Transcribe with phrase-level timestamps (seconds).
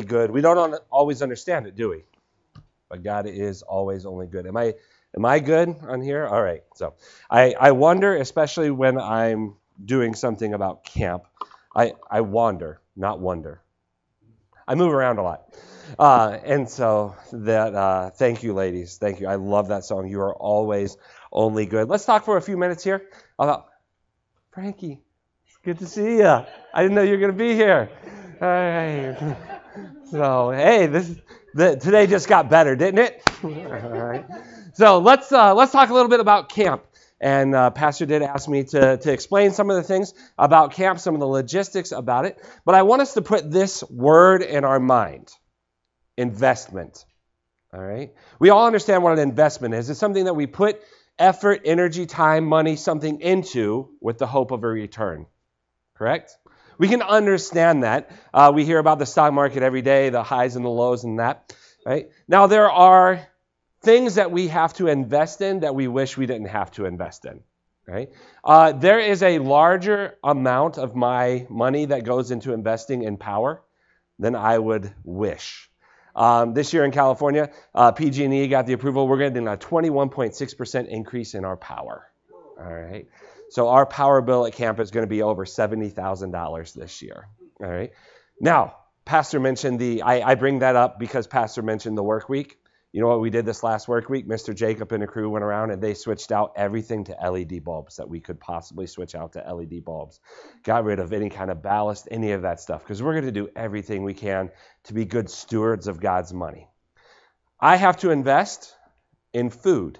[0.00, 0.30] only good.
[0.30, 2.04] We don't always understand it, do we?
[2.88, 4.46] But God is always only good.
[4.46, 4.74] Am I
[5.16, 6.26] am I good on here?
[6.26, 6.62] All right.
[6.74, 6.94] So
[7.30, 11.24] I, I wonder, especially when I'm doing something about camp,
[11.74, 13.62] I, I wander, not wonder.
[14.66, 15.42] I move around a lot.
[15.98, 18.98] Uh, and so that uh, thank you, ladies.
[18.98, 19.26] Thank you.
[19.26, 20.08] I love that song.
[20.08, 20.96] You are always
[21.32, 21.88] only good.
[21.88, 23.02] Let's talk for a few minutes here
[23.38, 23.66] about
[24.52, 25.00] Frankie.
[25.64, 26.26] Good to see you.
[26.26, 27.90] I didn't know you were going to be here.
[28.40, 29.36] All right.
[30.10, 31.14] So hey, this
[31.54, 33.22] the, today just got better, didn't it?
[33.42, 34.26] All right.
[34.72, 36.84] So let's uh, let's talk a little bit about camp.
[37.20, 41.00] And uh, Pastor did ask me to, to explain some of the things about camp,
[41.00, 42.38] some of the logistics about it.
[42.64, 45.28] But I want us to put this word in our mind
[46.16, 47.04] investment.
[47.74, 48.14] All right?
[48.38, 49.90] We all understand what an investment is.
[49.90, 50.80] It's something that we put
[51.18, 55.26] effort, energy, time, money, something into with the hope of a return.
[55.96, 56.36] Correct?
[56.80, 58.10] We can understand that.
[58.32, 61.18] Uh, we hear about the stock market every day, the highs and the lows and
[61.18, 61.54] that.
[61.84, 62.08] Right?
[62.26, 63.20] Now, there are
[63.82, 67.26] things that we have to invest in that we wish we didn't have to invest
[67.26, 67.40] in.
[67.86, 68.08] Right?
[68.42, 73.60] Uh, there is a larger amount of my money that goes into investing in power
[74.18, 75.70] than I would wish.
[76.16, 79.06] Um, this year in California, uh, PG&E got the approval.
[79.06, 82.06] We're getting a 21.6% increase in our power.
[82.58, 83.06] All right.
[83.50, 87.28] So our power bill at camp is going to be over $70,000 this year.
[87.60, 87.92] All right.
[88.40, 92.58] Now, Pastor mentioned the, I, I bring that up because Pastor mentioned the work week.
[92.92, 94.26] You know what we did this last work week?
[94.28, 94.54] Mr.
[94.54, 98.08] Jacob and a crew went around and they switched out everything to LED bulbs that
[98.08, 100.20] we could possibly switch out to LED bulbs.
[100.64, 103.32] Got rid of any kind of ballast, any of that stuff, because we're going to
[103.32, 104.50] do everything we can
[104.84, 106.68] to be good stewards of God's money.
[107.60, 108.74] I have to invest
[109.32, 109.98] in food.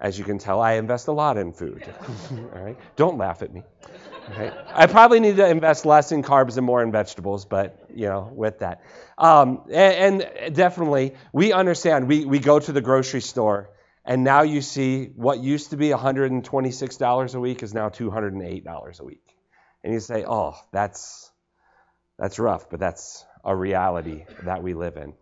[0.00, 1.82] As you can tell, I invest a lot in food.
[2.30, 2.76] All right?
[2.96, 3.62] Don't laugh at me.
[4.74, 8.30] I probably need to invest less in carbs and more in vegetables, but you know,
[8.32, 8.82] with that.
[9.16, 12.08] Um, and, and, definitely, we understand.
[12.08, 13.70] We, we go to the grocery store,
[14.04, 19.04] and now you see what used to be $126 a week is now $208 a
[19.04, 19.36] week.
[19.82, 21.30] And you say, oh, that's,
[22.18, 25.14] that's rough, but that's a reality that we live in.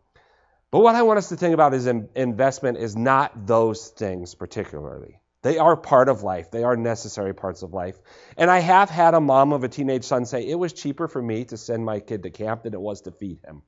[0.71, 4.35] But what I want us to think about is in, investment is not those things
[4.35, 5.21] particularly.
[5.43, 6.51] They are part of life.
[6.51, 7.97] They are necessary parts of life.
[8.37, 11.23] And I have had a mom of a teenage son say, it was cheaper for
[11.23, 13.63] me to send my kid to camp than it was to feed him.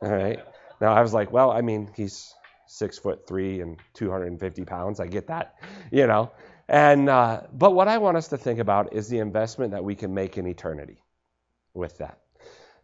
[0.00, 0.40] All right.
[0.80, 2.32] Now I was like, well, I mean, he's
[2.66, 4.98] six foot three and 250 pounds.
[4.98, 5.56] I get that,
[5.90, 6.32] you know.
[6.68, 9.96] And uh, but what I want us to think about is the investment that we
[9.96, 11.02] can make in eternity
[11.74, 12.18] with that.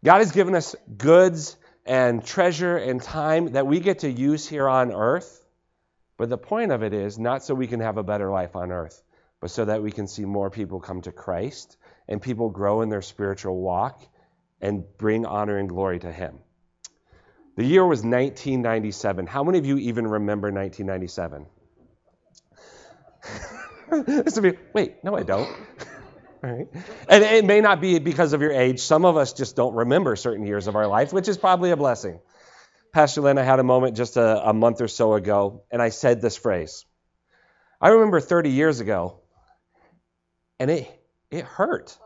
[0.04, 4.68] God has given us goods and treasure and time that we get to use here
[4.68, 5.36] on earth
[6.16, 8.72] but the point of it is not so we can have a better life on
[8.72, 9.02] earth,
[9.40, 11.76] but so that we can see more people come to Christ
[12.08, 14.00] and people grow in their spiritual walk
[14.60, 16.38] and bring honor and glory to Him.
[17.56, 19.26] The year was 1997.
[19.26, 21.46] How many of you even remember 1997?
[24.72, 25.54] wait, no, I don't.
[26.42, 26.68] Right?
[27.08, 28.80] And it may not be because of your age.
[28.80, 31.76] Some of us just don't remember certain years of our life, which is probably a
[31.76, 32.20] blessing.
[32.92, 35.90] Pastor Lynn, I had a moment just a, a month or so ago, and I
[35.90, 36.84] said this phrase.
[37.80, 39.20] I remember 30 years ago,
[40.58, 40.90] and it
[41.30, 41.98] it hurt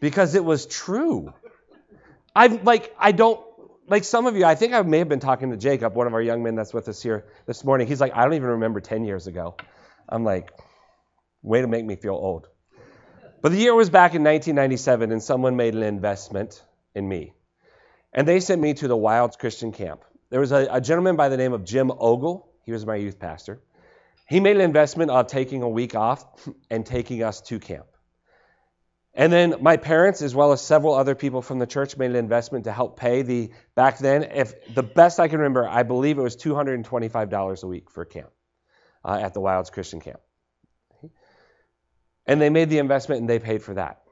[0.00, 1.32] because it was true.
[2.34, 3.40] I like I don't
[3.88, 4.44] like some of you.
[4.44, 6.74] I think I may have been talking to Jacob, one of our young men that's
[6.74, 7.86] with us here this morning.
[7.86, 9.56] He's like, I don't even remember 10 years ago.
[10.08, 10.50] I'm like,
[11.42, 12.48] way to make me feel old.
[13.42, 16.62] But the year was back in 1997, and someone made an investment
[16.94, 17.34] in me.
[18.12, 20.04] And they sent me to the Wilds Christian Camp.
[20.30, 22.48] There was a, a gentleman by the name of Jim Ogle.
[22.64, 23.60] He was my youth pastor.
[24.28, 26.24] He made an investment of taking a week off
[26.70, 27.86] and taking us to camp.
[29.12, 32.16] And then my parents, as well as several other people from the church, made an
[32.16, 34.22] investment to help pay the back then.
[34.22, 38.30] If the best I can remember, I believe it was $225 a week for camp
[39.04, 40.20] uh, at the Wilds Christian Camp.
[42.26, 44.02] And they made the investment and they paid for that.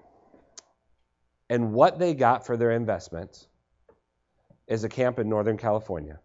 [1.49, 3.47] And what they got for their investment
[4.67, 6.21] is a camp in Northern California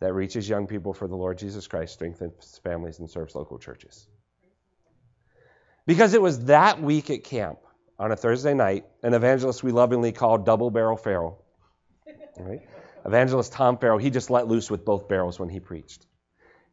[0.00, 4.06] that reaches young people for the Lord Jesus Christ, strengthens families, and serves local churches.
[5.86, 7.58] Because it was that week at camp
[7.98, 11.44] on a Thursday night, an evangelist we lovingly called Double Barrel Farrell,
[12.38, 12.60] right?
[13.04, 16.06] evangelist Tom Farrell, he just let loose with both barrels when he preached.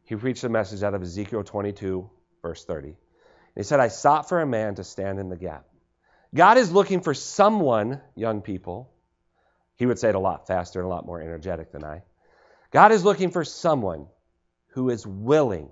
[0.04, 2.10] He preached a message out of Ezekiel 22,
[2.42, 2.96] verse 30.
[3.54, 5.66] He said, I sought for a man to stand in the gap.
[6.34, 8.90] God is looking for someone, young people,
[9.76, 12.02] he would say it a lot faster and a lot more energetic than I.
[12.70, 14.06] God is looking for someone
[14.68, 15.70] who is willing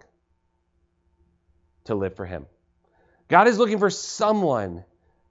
[1.84, 2.46] to live for Him.
[3.28, 4.84] God is looking for someone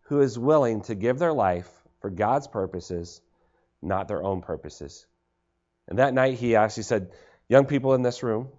[0.03, 1.69] who is willing to give their life
[2.01, 3.21] for God's purposes
[3.81, 5.05] not their own purposes.
[5.87, 7.11] And that night he asked, he said,
[7.49, 8.49] Young people in this room,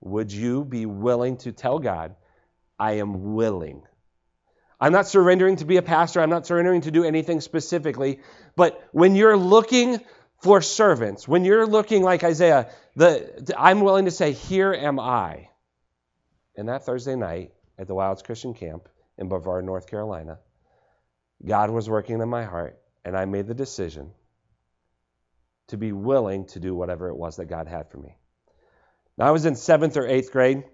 [0.00, 2.14] would you be willing to tell God,
[2.80, 3.82] I am willing?
[4.80, 6.22] I'm not surrendering to be a pastor.
[6.22, 8.20] I'm not surrendering to do anything specifically.
[8.56, 10.00] But when you're looking
[10.42, 15.50] for servants, when you're looking like Isaiah, the, I'm willing to say, Here am I.
[16.56, 18.88] And that Thursday night at the Wilds Christian Camp
[19.18, 20.38] in Brevard, North Carolina,
[21.44, 24.10] God was working in my heart, and I made the decision
[25.68, 28.16] to be willing to do whatever it was that God had for me.
[29.18, 30.64] Now, I was in seventh or eighth grade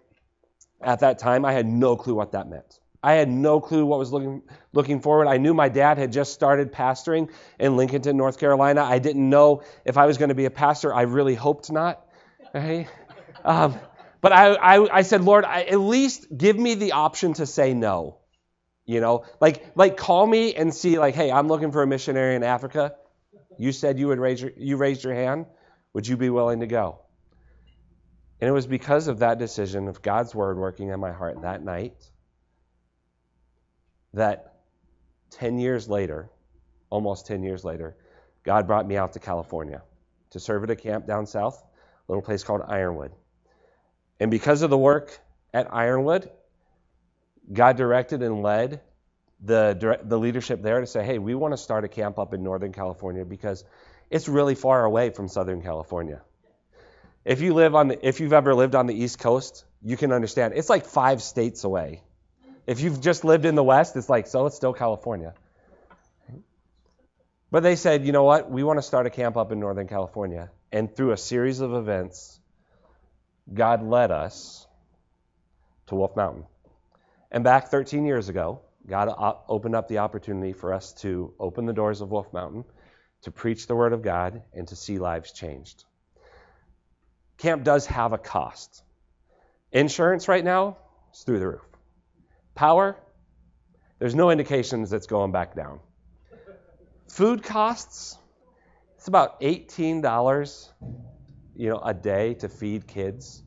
[0.80, 1.44] at that time.
[1.44, 2.80] I had no clue what that meant.
[3.02, 4.42] I had no clue what was looking
[4.72, 5.28] looking forward.
[5.28, 8.82] I knew my dad had just started pastoring in Lincolnton, North Carolina.
[8.82, 10.92] I didn't know if I was going to be a pastor.
[10.92, 12.04] I really hoped not.
[12.54, 12.88] Okay?
[13.44, 13.78] Um,
[14.20, 17.74] but I, I, I said, Lord, I, at least give me the option to say
[17.74, 18.18] no.
[18.86, 22.34] You know, like like call me and see, like, hey, I'm looking for a missionary
[22.34, 22.94] in Africa.
[23.58, 25.46] You said you would raise your, you raised your hand.
[25.92, 27.00] Would you be willing to go?
[28.40, 31.62] And it was because of that decision of God's word working in my heart that
[31.62, 31.94] night
[34.12, 34.56] that
[35.30, 36.30] 10 years later,
[36.90, 37.96] almost 10 years later,
[38.42, 39.82] God brought me out to California
[40.30, 43.12] to serve at a camp down south, a little place called Ironwood.
[44.20, 45.18] And because of the work
[45.52, 46.30] at Ironwood,
[47.52, 48.80] God directed and led
[49.42, 52.42] the, the leadership there to say, hey, we want to start a camp up in
[52.42, 53.64] Northern California because
[54.10, 56.22] it's really far away from Southern California.
[57.26, 60.12] If you live on the, if you've ever lived on the East Coast, you can
[60.12, 62.04] understand it's like five states away.
[62.68, 65.34] If you've just lived in the West, it's like so it's still California.
[67.50, 68.48] But they said, you know what?
[68.48, 70.50] We want to start a camp up in Northern California.
[70.70, 72.38] And through a series of events,
[73.52, 74.64] God led us
[75.88, 76.44] to Wolf Mountain.
[77.32, 81.66] And back 13 years ago, God uh, opened up the opportunity for us to open
[81.66, 82.64] the doors of Wolf Mountain,
[83.22, 85.85] to preach the Word of God, and to see lives changed
[87.38, 88.82] camp does have a cost.
[89.72, 90.78] Insurance right now
[91.12, 91.62] is through the roof.
[92.54, 92.96] Power,
[93.98, 95.80] there's no indications that's going back down.
[97.08, 98.18] Food costs,
[98.96, 100.68] it's about $18,
[101.54, 103.42] you know, a day to feed kids.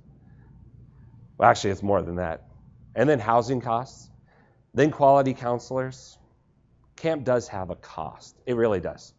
[1.37, 2.45] Well, actually, it's more than that.
[2.95, 4.09] And then housing costs,
[4.73, 6.17] then quality counselors.
[6.95, 8.35] Camp does have a cost.
[8.45, 9.13] It really does.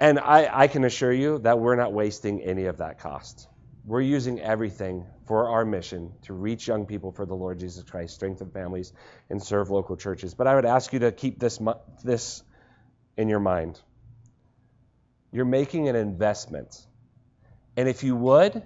[0.00, 3.48] And I, I can assure you that we're not wasting any of that cost.
[3.84, 8.14] We're using everything for our mission to reach young people for the Lord Jesus Christ,
[8.14, 8.92] strengthen families,
[9.30, 10.34] and serve local churches.
[10.34, 11.58] But I would ask you to keep this,
[12.04, 12.42] this
[13.16, 13.80] in your mind.
[15.32, 16.86] You're making an investment.
[17.76, 18.62] And if you would,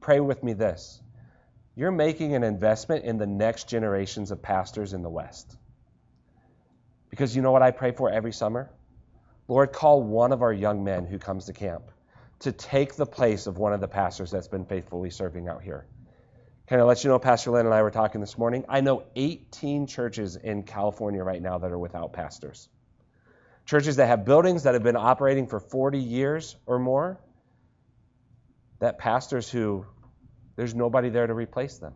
[0.00, 1.00] pray with me this.
[1.74, 5.56] You're making an investment in the next generations of pastors in the West.
[7.10, 8.70] Because you know what I pray for every summer?
[9.48, 11.90] Lord, call one of our young men who comes to camp
[12.40, 15.86] to take the place of one of the pastors that's been faithfully serving out here.
[16.66, 18.64] Can I let you know, Pastor Lynn and I were talking this morning?
[18.68, 22.68] I know 18 churches in California right now that are without pastors.
[23.66, 27.20] Churches that have buildings that have been operating for 40 years or more,
[28.80, 29.86] that pastors who
[30.56, 31.94] there's nobody there to replace them.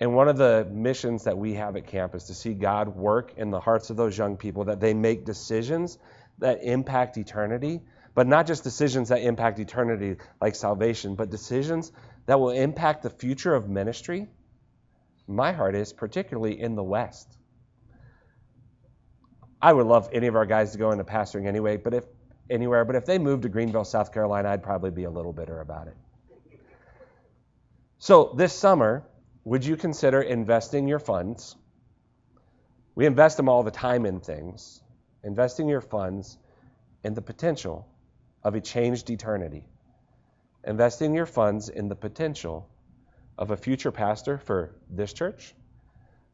[0.00, 3.34] And one of the missions that we have at camp is to see God work
[3.36, 5.98] in the hearts of those young people, that they make decisions
[6.38, 7.82] that impact eternity,
[8.14, 11.92] but not just decisions that impact eternity like salvation, but decisions
[12.24, 14.26] that will impact the future of ministry.
[15.28, 17.36] My heart is particularly in the West.
[19.60, 22.04] I would love any of our guys to go into pastoring anyway, but if
[22.48, 25.60] anywhere, but if they moved to Greenville, South Carolina, I'd probably be a little bitter
[25.60, 25.96] about it.
[27.98, 29.04] So this summer,
[29.44, 31.56] would you consider investing your funds?
[32.94, 34.82] We invest them all the time in things.
[35.22, 36.36] Investing your funds
[37.04, 37.88] in the potential
[38.42, 39.64] of a changed eternity.
[40.64, 42.68] Investing your funds in the potential
[43.38, 45.54] of a future pastor for this church,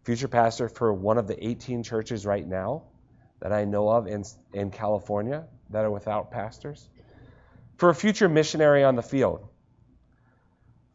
[0.03, 2.83] future pastor for one of the 18 churches right now
[3.41, 6.89] that I know of in, in California that are without pastors,
[7.77, 9.47] for a future missionary on the field,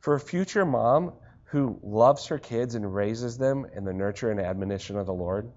[0.02, 1.14] for a future mom
[1.52, 5.52] who loves her kids and raises them in the nurture and admonition of the Lord,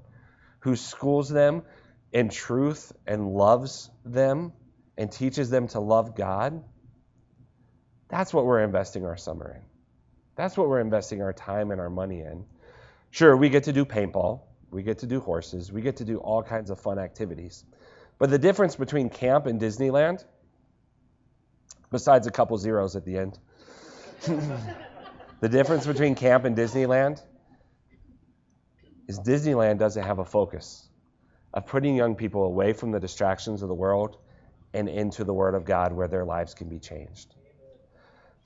[0.58, 1.62] who schools them
[2.12, 4.52] in truth and loves them
[4.98, 6.64] and teaches them to love God,
[8.08, 9.62] that's what we're investing our summer in.
[10.34, 12.44] That's what we're investing our time and our money in.
[13.12, 14.40] Sure, we get to do paintball,
[14.72, 17.64] we get to do horses, we get to do all kinds of fun activities.
[18.18, 20.24] But the difference between camp and Disneyland,
[21.92, 23.38] besides a couple zeros at the end,
[25.44, 27.20] The difference between camp and Disneyland
[29.08, 30.88] is Disneyland doesn't have a focus.
[31.52, 34.16] of putting young people away from the distractions of the world
[34.72, 37.34] and into the Word of God where their lives can be changed.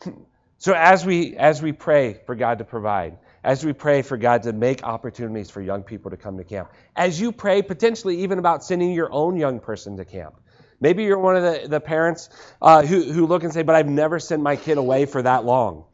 [0.60, 4.42] So as we as we pray for God to provide, as we pray for God
[4.42, 8.40] to make opportunities for young people to come to camp, as you pray potentially even
[8.40, 10.34] about sending your own young person to camp.
[10.80, 12.28] Maybe you're one of the, the parents
[12.60, 15.44] uh, who, who look and say, but I've never sent my kid away for that
[15.44, 15.84] long.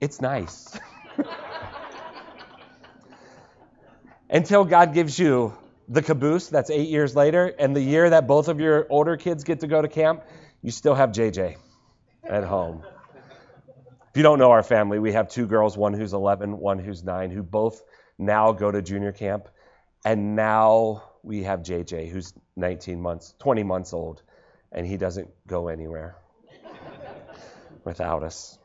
[0.00, 0.78] It's nice.
[4.30, 5.56] Until God gives you
[5.88, 9.42] the caboose, that's eight years later, and the year that both of your older kids
[9.42, 10.22] get to go to camp,
[10.62, 11.56] you still have JJ
[12.22, 12.84] at home.
[14.10, 17.02] If you don't know our family, we have two girls, one who's 11, one who's
[17.02, 17.82] 9, who both
[18.18, 19.48] now go to junior camp.
[20.04, 24.22] And now we have JJ, who's 19 months, 20 months old,
[24.70, 26.16] and he doesn't go anywhere
[27.84, 28.58] without us.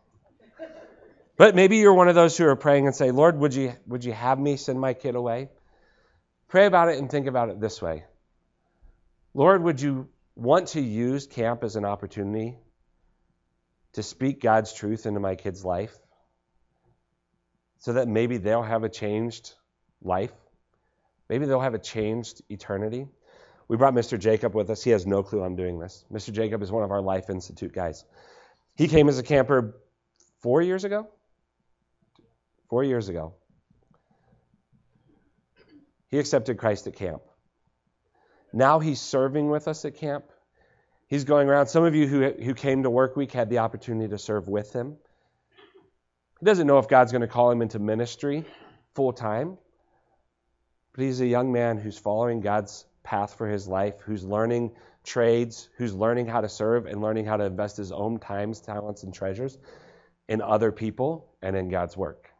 [1.35, 4.05] But maybe you're one of those who are praying and say, Lord, would you, would
[4.05, 5.49] you have me send my kid away?
[6.47, 8.03] Pray about it and think about it this way
[9.33, 12.57] Lord, would you want to use camp as an opportunity
[13.93, 15.95] to speak God's truth into my kid's life
[17.79, 19.53] so that maybe they'll have a changed
[20.01, 20.31] life.
[21.29, 23.07] Maybe they'll have a changed eternity.
[23.67, 24.19] We brought Mr.
[24.19, 24.83] Jacob with us.
[24.83, 26.05] He has no clue I'm doing this.
[26.11, 26.31] Mr.
[26.31, 28.05] Jacob is one of our Life Institute guys.
[28.75, 29.75] He came as a camper
[30.41, 31.07] four years ago.
[32.73, 33.35] Four years ago.
[36.07, 37.21] He accepted Christ at camp.
[38.51, 40.25] Now he's serving with us at camp.
[41.05, 41.67] He's going around.
[41.67, 44.73] Some of you who, who came to work week had the opportunity to serve with
[44.73, 44.97] him.
[46.39, 48.43] He doesn't know if God's going to call him into ministry
[48.95, 49.59] full time,
[50.95, 54.71] but he's a young man who's following God's path for his life, who's learning
[55.03, 59.03] trades, who's learning how to serve and learning how to invest his own times, talents,
[59.03, 59.59] and treasures
[60.27, 62.32] in other people and in God's work.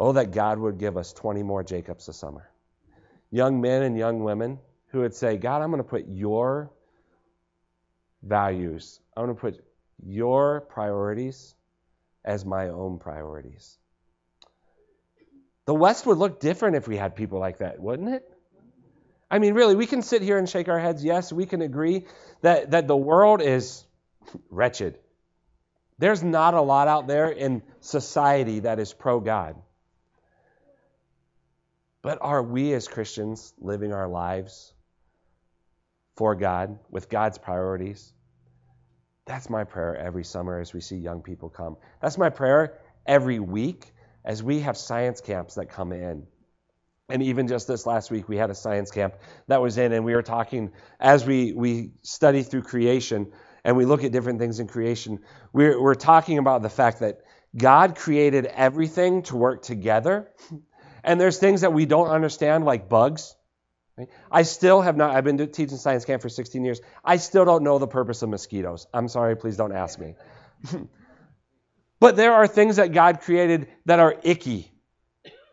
[0.00, 2.48] Oh, that God would give us 20 more Jacobs this summer.
[3.32, 4.60] Young men and young women
[4.92, 6.70] who would say, God, I'm going to put your
[8.22, 9.00] values.
[9.16, 9.64] I'm going to put
[10.06, 11.56] your priorities
[12.24, 13.76] as my own priorities.
[15.64, 18.22] The West would look different if we had people like that, wouldn't it?
[19.28, 21.04] I mean, really, we can sit here and shake our heads.
[21.04, 22.06] Yes, we can agree
[22.42, 23.84] that, that the world is
[24.48, 24.96] wretched.
[25.98, 29.56] There's not a lot out there in society that is pro God.
[32.08, 34.72] But are we as Christians living our lives
[36.16, 38.14] for God, with God's priorities.
[39.26, 41.76] That's my prayer every summer as we see young people come.
[42.00, 43.92] That's my prayer every week
[44.24, 46.26] as we have science camps that come in.
[47.10, 49.16] And even just this last week, we had a science camp
[49.48, 53.30] that was in, and we were talking as we, we study through creation
[53.64, 55.18] and we look at different things in creation.
[55.52, 57.18] We're, we're talking about the fact that
[57.54, 60.30] God created everything to work together.
[61.08, 63.34] And there's things that we don't understand, like bugs.
[64.30, 66.82] I still have not, I've been teaching science camp for 16 years.
[67.02, 68.86] I still don't know the purpose of mosquitoes.
[68.92, 70.16] I'm sorry, please don't ask me.
[71.98, 74.70] but there are things that God created that are icky.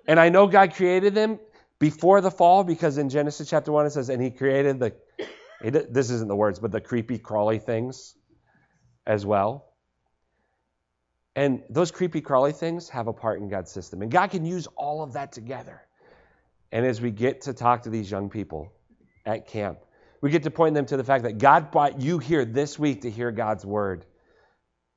[0.06, 1.40] And I know God created them
[1.80, 4.94] before the fall because in Genesis chapter 1 it says, and he created the,
[5.64, 8.14] it, this isn't the words, but the creepy, crawly things
[9.08, 9.65] as well.
[11.36, 14.02] And those creepy, crawly things have a part in God's system.
[14.02, 15.82] And God can use all of that together.
[16.72, 18.72] And as we get to talk to these young people
[19.26, 19.80] at camp,
[20.22, 23.02] we get to point them to the fact that God brought you here this week
[23.02, 24.06] to hear God's word,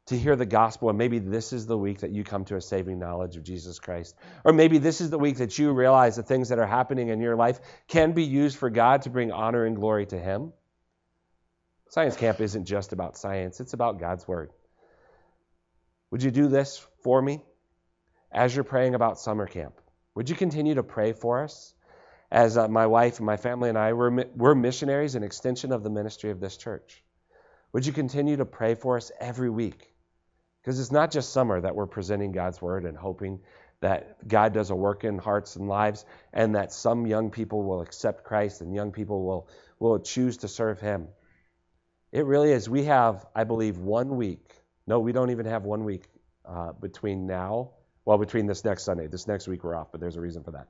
[0.07, 0.88] to hear the gospel.
[0.90, 3.80] And maybe this is the week that you come to a saving knowledge of Jesus
[3.80, 4.14] Christ.
[4.45, 7.21] Or maybe this is the week that you realize the things that are happening in
[7.21, 10.52] your life can be used for God to bring honor and glory to Him.
[11.90, 14.50] Science camp isn't just about science, it's about God's word.
[16.11, 17.43] Would you do this for me
[18.33, 19.81] as you're praying about summer camp?
[20.15, 21.75] Would you continue to pray for us?
[22.31, 25.83] As uh, my wife and my family and I, were we're missionaries, an extension of
[25.83, 27.03] the ministry of this church.
[27.73, 29.95] Would you continue to pray for us every week?
[30.61, 33.41] Because it's not just summer that we're presenting God's word and hoping
[33.81, 37.81] that God does a work in hearts and lives and that some young people will
[37.81, 39.49] accept Christ and young people will,
[39.79, 41.09] will choose to serve Him.
[42.12, 42.69] It really is.
[42.69, 44.48] We have, I believe, one week.
[44.88, 46.09] No, we don't even have one week
[46.45, 47.73] uh, between now
[48.09, 49.07] well, between this next Sunday.
[49.07, 50.68] This next week we're off, but there's a reason for that.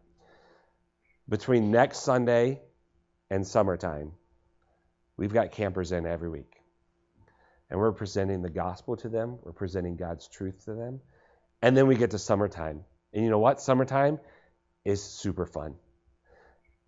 [1.28, 2.60] Between next Sunday
[3.30, 4.10] and summertime,
[5.16, 6.52] we've got campers in every week.
[7.70, 11.00] And we're presenting the gospel to them, we're presenting God's truth to them.
[11.62, 12.80] And then we get to summertime.
[13.12, 13.60] And you know what?
[13.60, 14.18] Summertime
[14.84, 15.76] is super fun.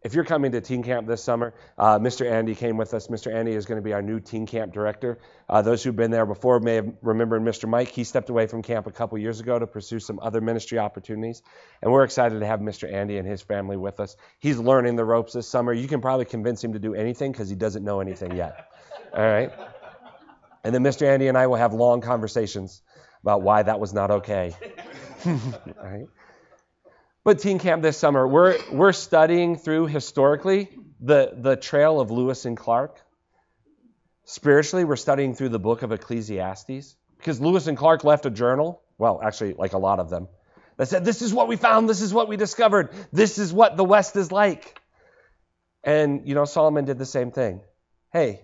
[0.03, 2.31] If you're coming to teen camp this summer, uh, Mr.
[2.31, 3.09] Andy came with us.
[3.09, 3.35] Mr.
[3.35, 5.19] Andy is going to be our new teen camp director.
[5.49, 7.69] Uh, those who've been there before may have remembered Mr.
[7.69, 7.89] Mike.
[7.89, 11.43] He stepped away from camp a couple years ago to pursue some other ministry opportunities,
[11.83, 12.91] and we're excited to have Mr.
[12.91, 14.17] Andy and his family with us.
[14.39, 15.73] He's learning the ropes this summer.
[15.73, 18.69] You can probably convince him to do anything because he doesn't know anything yet.
[19.15, 19.53] All right.
[20.65, 21.07] And then Mr.
[21.07, 22.83] Andy and I will have long conversations
[23.23, 24.55] about why that was not okay.
[25.27, 25.41] All
[25.83, 26.07] right.
[27.23, 32.45] But teen camp this summer, we're we're studying through historically the the trail of Lewis
[32.45, 33.01] and Clark.
[34.25, 38.83] Spiritually, we're studying through the book of Ecclesiastes because Lewis and Clark left a journal.
[38.97, 40.29] Well, actually, like a lot of them,
[40.77, 41.89] that said, "This is what we found.
[41.89, 42.91] This is what we discovered.
[43.13, 44.81] This is what the West is like."
[45.85, 47.61] And you know, Solomon did the same thing.
[48.13, 48.43] Hey,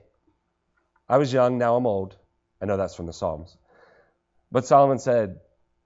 [1.09, 2.17] I was young, now I'm old.
[2.61, 3.57] I know that's from the Psalms.
[4.51, 5.41] But Solomon said,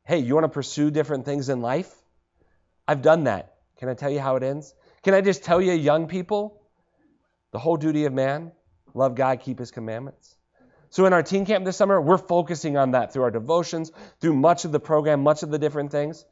[0.04, 1.92] Hey, you want to pursue different things in life?
[2.90, 3.54] I've done that.
[3.78, 4.75] Can I tell you how it ends?
[5.04, 6.61] Can I just tell you, young people,
[7.52, 8.50] the whole duty of man
[8.94, 10.35] love God, keep his commandments.
[10.88, 14.35] So in our teen camp this summer, we're focusing on that through our devotions, through
[14.35, 16.25] much of the program, much of the different things.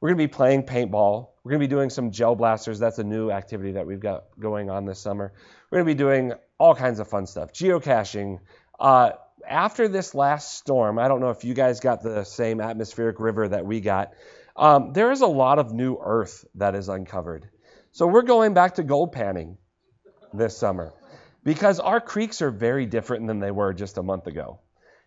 [0.00, 1.28] We're going to be playing paintball.
[1.44, 2.80] We're going to be doing some gel blasters.
[2.80, 5.32] That's a new activity that we've got going on this summer.
[5.70, 8.40] We're going to be doing all kinds of fun stuff, geocaching.
[8.80, 9.12] Uh,
[9.48, 13.46] after this last storm, I don't know if you guys got the same atmospheric river
[13.46, 14.14] that we got.
[14.56, 17.48] Um, there is a lot of new earth that is uncovered.
[17.92, 19.58] So we're going back to gold panning
[20.32, 20.92] this summer
[21.44, 24.60] because our creeks are very different than they were just a month ago.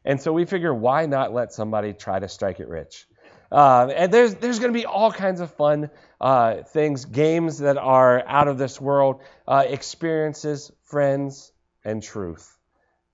[0.03, 3.07] And so we figure, why not let somebody try to strike it rich?
[3.51, 7.77] Uh, and there's there's going to be all kinds of fun uh, things, games that
[7.77, 11.51] are out of this world, uh, experiences, friends,
[11.83, 12.57] and truth.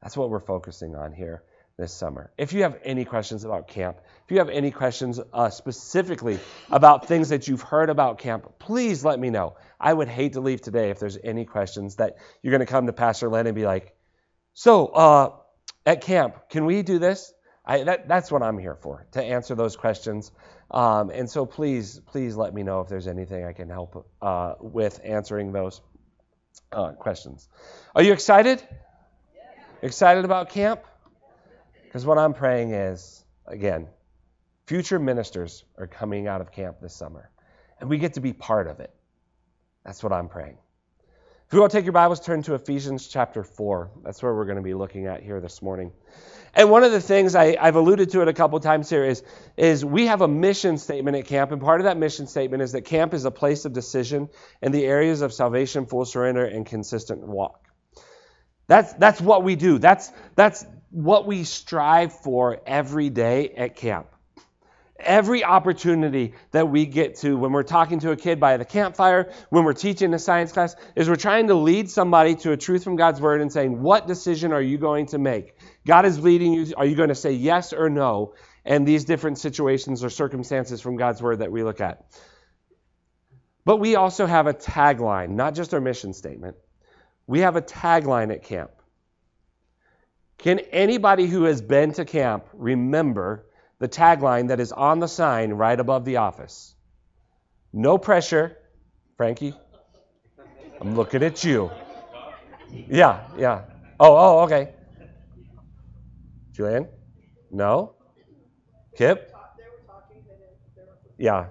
[0.01, 1.43] That's what we're focusing on here
[1.81, 2.31] this summer.
[2.37, 7.07] If you have any questions about camp, if you have any questions uh, specifically about
[7.07, 9.55] things that you've heard about camp, please let me know.
[9.79, 12.85] I would hate to leave today if there's any questions that you're going to come
[12.85, 13.95] to Pastor Len and be like,
[14.53, 15.31] so uh,
[15.83, 17.33] at camp, can we do this?
[17.65, 20.31] I, that, that's what I'm here for, to answer those questions.
[20.69, 24.53] Um, and so please, please let me know if there's anything I can help uh,
[24.59, 25.81] with answering those
[26.71, 27.49] uh, questions.
[27.95, 28.61] Are you excited?
[29.81, 30.83] Excited about camp?
[31.91, 33.89] Because what I'm praying is, again,
[34.65, 37.29] future ministers are coming out of camp this summer,
[37.81, 38.93] and we get to be part of it.
[39.83, 40.57] That's what I'm praying.
[41.47, 43.91] If you want to take your Bibles, turn to Ephesians chapter 4.
[44.05, 45.91] That's where we're going to be looking at here this morning.
[46.55, 49.21] And one of the things I, have alluded to it a couple times here is,
[49.57, 52.71] is we have a mission statement at camp, and part of that mission statement is
[52.71, 54.29] that camp is a place of decision
[54.61, 57.67] in the areas of salvation, full surrender, and consistent walk.
[58.67, 59.77] That's, that's what we do.
[59.77, 64.07] That's, that's what we strive for every day at camp.
[64.99, 69.31] Every opportunity that we get to when we're talking to a kid by the campfire,
[69.49, 72.83] when we're teaching a science class, is we're trying to lead somebody to a truth
[72.83, 75.55] from God's word and saying, What decision are you going to make?
[75.87, 76.73] God is leading you.
[76.77, 78.35] Are you going to say yes or no?
[78.63, 82.05] And these different situations or circumstances from God's word that we look at.
[83.65, 86.57] But we also have a tagline, not just our mission statement.
[87.25, 88.71] We have a tagline at camp.
[90.41, 93.45] Can anybody who has been to camp remember
[93.79, 96.75] the tagline that is on the sign right above the office?
[97.71, 98.57] No pressure.
[99.17, 99.53] Frankie,
[100.79, 101.69] I'm looking at you.
[102.71, 103.65] Yeah, yeah.
[103.99, 104.73] Oh, oh, okay.
[106.53, 106.87] Julian?
[107.51, 107.93] No?
[108.97, 109.31] Kip?
[111.19, 111.47] Yeah.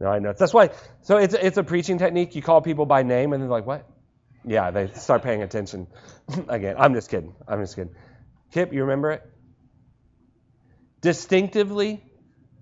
[0.00, 0.32] No, I know.
[0.32, 0.70] That's why.
[1.02, 2.34] So it's it's a preaching technique.
[2.34, 3.88] You call people by name, and they're like, "What?"
[4.44, 5.86] Yeah, they start paying attention.
[6.48, 7.34] Again, I'm just kidding.
[7.48, 7.94] I'm just kidding.
[8.52, 9.22] Kip, you remember it?
[11.00, 12.02] Distinctively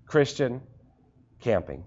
[0.05, 0.61] Christian
[1.39, 1.83] camping.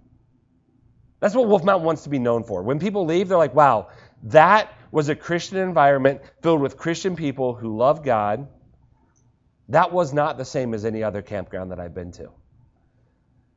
[1.21, 2.63] That's what Wolf Mountain wants to be known for.
[2.63, 3.89] When people leave, they're like, "Wow,
[4.25, 8.49] that was a Christian environment filled with Christian people who love God."
[9.69, 12.31] That was not the same as any other campground that I've been to.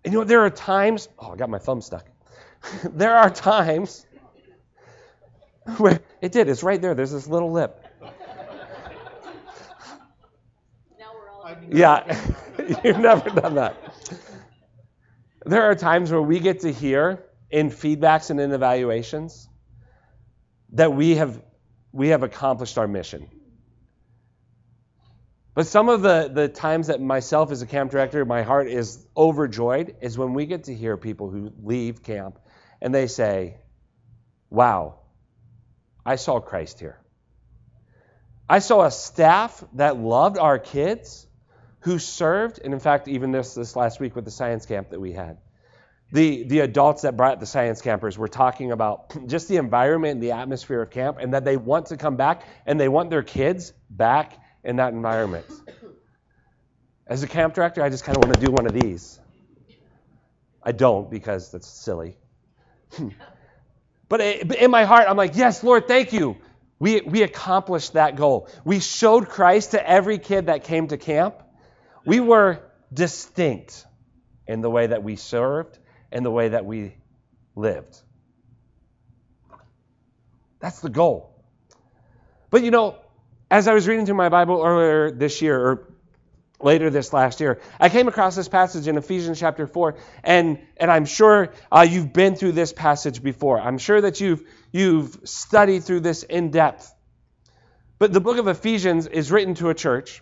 [0.04, 2.06] And you know, there are times, oh, I got my thumb stuck.
[2.84, 4.06] there are times
[5.78, 6.96] where it did, it's right there.
[6.96, 7.81] There's this little lip.
[11.72, 12.20] Yeah,
[12.84, 13.76] you've never done that.
[15.46, 19.50] There are times where we get to hear in feedbacks and in evaluations
[20.74, 21.42] that we have
[21.92, 23.28] we have accomplished our mission.
[25.54, 29.06] But some of the, the times that myself as a camp director, my heart is
[29.18, 32.40] overjoyed is when we get to hear people who leave camp
[32.82, 33.58] and they say,
[34.50, 35.00] Wow,
[36.06, 37.00] I saw Christ here.
[38.50, 41.28] I saw a staff that loved our kids,
[41.82, 45.00] who served, and in fact, even this this last week with the science camp that
[45.00, 45.38] we had,
[46.12, 50.24] the, the adults that brought the science campers were talking about just the environment and
[50.24, 53.24] the atmosphere of camp and that they want to come back and they want their
[53.24, 55.46] kids back in that environment.
[57.08, 59.20] As a camp director, I just kind of want to do one of these.
[60.64, 62.18] I don't because that's silly.
[64.10, 66.38] but in my heart, I'm like, yes, Lord, thank you.
[66.80, 68.48] We, we accomplished that goal.
[68.64, 71.36] We showed Christ to every kid that came to camp.
[72.06, 72.60] We were
[72.94, 73.86] distinct
[74.48, 75.78] in the way that we served
[76.12, 76.96] and the way that we
[77.56, 77.98] lived.
[80.60, 81.44] That's the goal.
[82.50, 82.98] But you know,
[83.50, 85.94] as I was reading through my Bible earlier this year, or
[86.62, 90.92] later this last year, I came across this passage in Ephesians chapter 4, and, and
[90.92, 93.60] I'm sure uh, you've been through this passage before.
[93.60, 96.94] I'm sure that you've, you've studied through this in depth.
[97.98, 100.22] But the book of Ephesians is written to a church,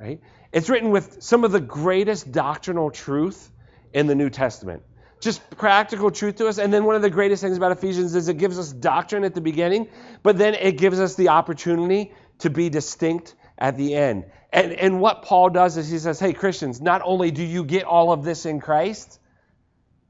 [0.00, 0.20] right?
[0.52, 3.50] It's written with some of the greatest doctrinal truth
[3.92, 4.82] in the New Testament.
[5.20, 6.58] Just practical truth to us.
[6.58, 9.34] And then one of the greatest things about Ephesians is it gives us doctrine at
[9.34, 9.88] the beginning,
[10.22, 14.24] but then it gives us the opportunity to be distinct at the end.
[14.52, 17.84] And, and what Paul does is he says, hey, Christians, not only do you get
[17.84, 19.20] all of this in Christ,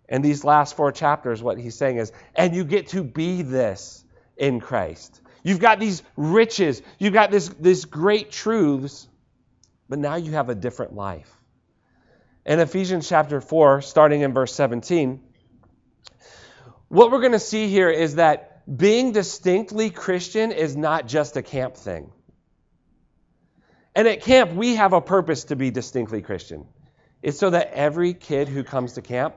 [0.09, 4.05] and these last four chapters, what he's saying is, and you get to be this
[4.37, 5.21] in Christ.
[5.43, 9.09] You've got these riches, you've got this, this great truths,
[9.91, 11.31] but now you have a different life.
[12.47, 15.21] In Ephesians chapter 4, starting in verse 17,
[16.89, 21.43] what we're going to see here is that being distinctly Christian is not just a
[21.43, 22.13] camp thing.
[23.93, 26.67] And at camp, we have a purpose to be distinctly Christian.
[27.21, 29.35] It's so that every kid who comes to camp,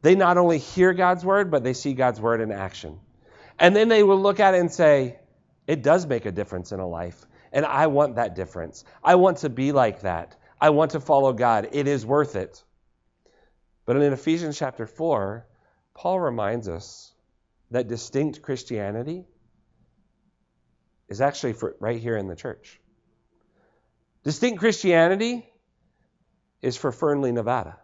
[0.00, 2.98] they not only hear God's word, but they see God's word in action.
[3.58, 5.18] And then they will look at it and say,
[5.66, 7.26] it does make a difference in a life.
[7.52, 8.84] And I want that difference.
[9.02, 10.36] I want to be like that.
[10.60, 11.68] I want to follow God.
[11.72, 12.62] It is worth it.
[13.86, 15.46] But in Ephesians chapter 4,
[15.94, 17.12] Paul reminds us
[17.70, 19.24] that distinct Christianity
[21.08, 22.80] is actually for right here in the church.
[24.22, 25.48] Distinct Christianity
[26.62, 27.78] is for Fernley, Nevada.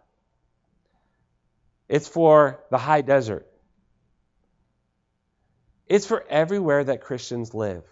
[1.89, 3.47] It's for the high desert.
[5.87, 7.83] It's for everywhere that Christians live.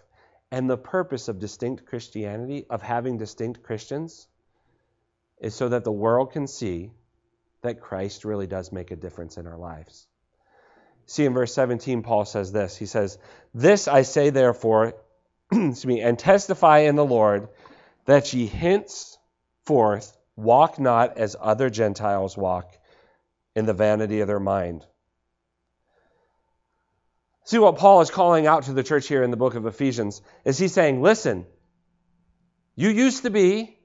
[0.50, 4.28] And the purpose of distinct Christianity, of having distinct Christians,
[5.40, 6.92] is so that the world can see
[7.62, 10.06] that Christ really does make a difference in our lives.
[11.06, 13.18] See, in verse 17, Paul says this He says,
[13.54, 14.94] This I say, therefore,
[15.52, 17.48] excuse me, and testify in the Lord
[18.06, 22.76] that ye henceforth walk not as other Gentiles walk
[23.54, 24.84] in the vanity of their mind.
[27.46, 30.20] See what Paul is calling out to the church here in the book of Ephesians
[30.44, 31.46] is he's saying, listen,
[32.74, 33.78] you used to be,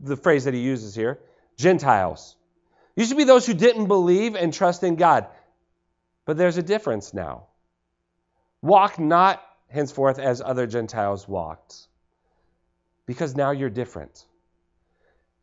[0.00, 1.20] the phrase that he uses here,
[1.58, 2.34] Gentiles.
[2.96, 5.26] You used to be those who didn't believe and trust in God.
[6.24, 7.48] But there's a difference now.
[8.62, 11.76] Walk not henceforth as other Gentiles walked
[13.04, 14.24] because now you're different.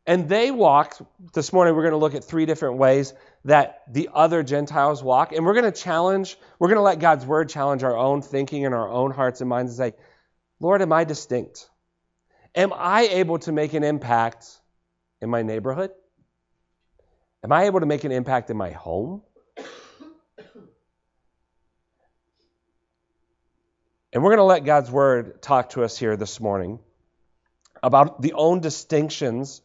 [0.08, 1.02] And they walked,
[1.34, 3.14] this morning we're going to look at three different ways
[3.46, 5.32] that the other Gentiles walk.
[5.32, 8.66] And we're going to challenge, we're going to let God's word challenge our own thinking
[8.66, 9.98] and our own hearts and minds and say,
[10.60, 11.68] Lord, am I distinct?
[12.54, 14.48] Am I able to make an impact
[15.22, 15.92] in my neighborhood?
[17.44, 19.24] Am I able to make an impact in my home?
[24.14, 26.80] And we're going to let God's word talk to us here this morning
[27.84, 29.62] about the own distinctions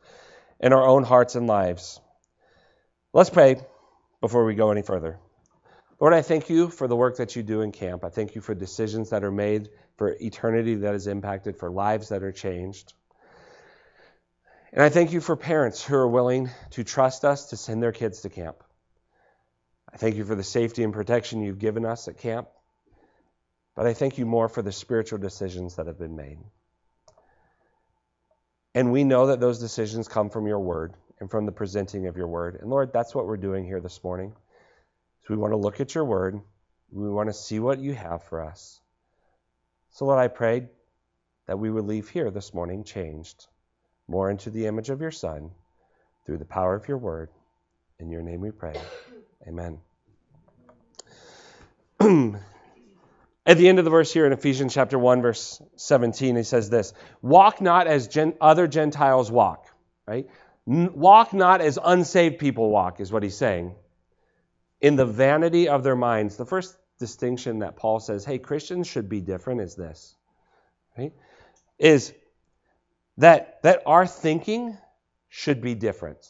[0.60, 2.00] in our own hearts and lives.
[3.12, 3.56] Let's pray
[4.20, 5.18] before we go any further.
[5.98, 8.04] Lord, I thank you for the work that you do in camp.
[8.04, 12.10] I thank you for decisions that are made, for eternity that is impacted, for lives
[12.10, 12.94] that are changed.
[14.72, 17.92] And I thank you for parents who are willing to trust us to send their
[17.92, 18.62] kids to camp.
[19.92, 22.48] I thank you for the safety and protection you've given us at camp.
[23.74, 26.38] But I thank you more for the spiritual decisions that have been made.
[28.74, 32.16] And we know that those decisions come from your word and from the presenting of
[32.16, 32.58] your word.
[32.60, 34.32] And Lord, that's what we're doing here this morning.
[35.22, 36.40] So we want to look at your word.
[36.92, 38.80] We want to see what you have for us.
[39.92, 40.68] So, Lord, I pray
[41.46, 43.46] that we would leave here this morning changed
[44.06, 45.50] more into the image of your Son
[46.26, 47.30] through the power of your word.
[47.98, 48.74] In your name we pray.
[49.46, 49.80] Amen.
[53.50, 56.70] At the end of the verse here in Ephesians chapter 1, verse 17, he says
[56.70, 59.66] this Walk not as gen- other Gentiles walk,
[60.06, 60.30] right?
[60.66, 63.74] Walk not as unsaved people walk, is what he's saying.
[64.80, 66.36] In the vanity of their minds.
[66.36, 70.14] The first distinction that Paul says, hey, Christians should be different is this,
[70.96, 71.12] right?
[71.76, 72.14] Is
[73.16, 74.78] that, that our thinking
[75.28, 76.24] should be different.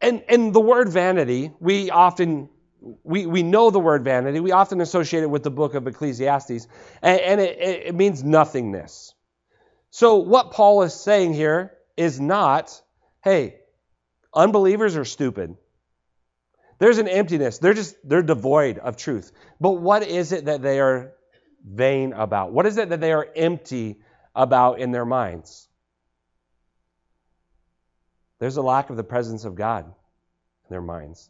[0.00, 4.40] And, and the word vanity, we often we, we know the word vanity.
[4.40, 6.68] We often associate it with the book of Ecclesiastes,
[7.02, 9.14] and, and it, it means nothingness.
[9.90, 12.80] So, what Paul is saying here is not,
[13.22, 13.56] hey,
[14.34, 15.56] unbelievers are stupid.
[16.78, 17.58] There's an emptiness.
[17.58, 19.32] They're just, they're devoid of truth.
[19.60, 21.12] But what is it that they are
[21.64, 22.52] vain about?
[22.52, 24.00] What is it that they are empty
[24.34, 25.68] about in their minds?
[28.38, 31.28] There's a lack of the presence of God in their minds.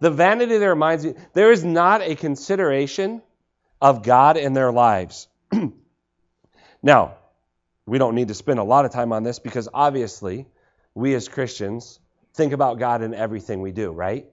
[0.00, 3.22] The vanity of their minds, there is not a consideration
[3.80, 5.28] of God in their lives.
[6.82, 7.14] now,
[7.86, 10.46] we don't need to spend a lot of time on this because obviously
[10.94, 11.98] we as Christians
[12.34, 14.26] think about God in everything we do, right?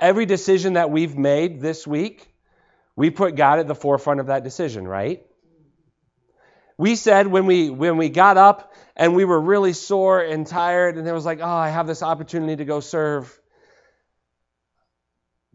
[0.00, 2.32] Every decision that we've made this week,
[2.96, 5.24] we put God at the forefront of that decision, right?
[6.78, 10.96] We said when we when we got up and we were really sore and tired
[10.96, 13.39] and it was like, "Oh, I have this opportunity to go serve."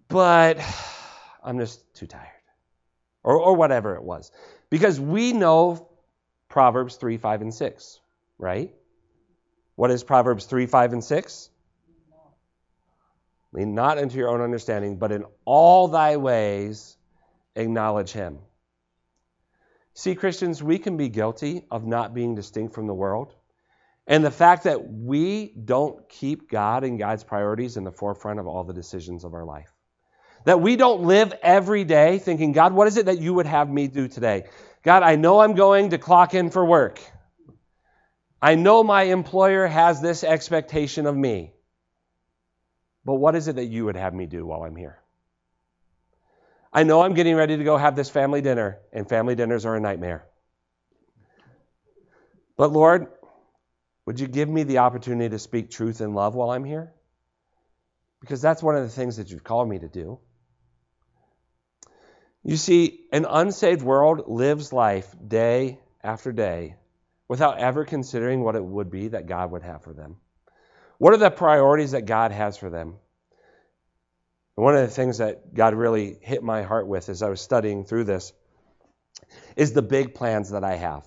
[0.07, 0.59] But
[1.43, 2.29] I'm just too tired.
[3.23, 4.31] Or or whatever it was.
[4.69, 5.89] Because we know
[6.49, 7.99] Proverbs 3, 5 and 6,
[8.37, 8.73] right?
[9.75, 11.49] What is Proverbs 3, 5 and 6?
[13.51, 16.97] Lean not into your own understanding, but in all thy ways
[17.55, 18.39] acknowledge him.
[19.93, 23.33] See, Christians, we can be guilty of not being distinct from the world.
[24.07, 28.45] And the fact that we don't keep God and God's priorities in the forefront of
[28.45, 29.71] all the decisions of our life.
[30.45, 33.69] That we don't live every day thinking, God, what is it that you would have
[33.69, 34.45] me do today?
[34.83, 37.01] God, I know I'm going to clock in for work.
[38.41, 41.51] I know my employer has this expectation of me.
[43.03, 44.99] But what is it that you would have me do while I'm here?
[46.71, 49.75] I know I'm getting ready to go have this family dinner, and family dinners are
[49.75, 50.27] a nightmare.
[52.57, 53.07] But Lord,
[54.05, 56.93] would you give me the opportunity to speak truth and love while I'm here?
[58.21, 60.19] Because that's one of the things that you've called me to do.
[62.47, 66.75] You see, an unsaved world lives life day after day
[67.27, 70.17] without ever considering what it would be that God would have for them.
[70.99, 72.97] What are the priorities that God has for them?
[74.53, 77.83] One of the things that God really hit my heart with as I was studying
[77.83, 78.31] through this
[79.55, 81.03] is the big plans that I have.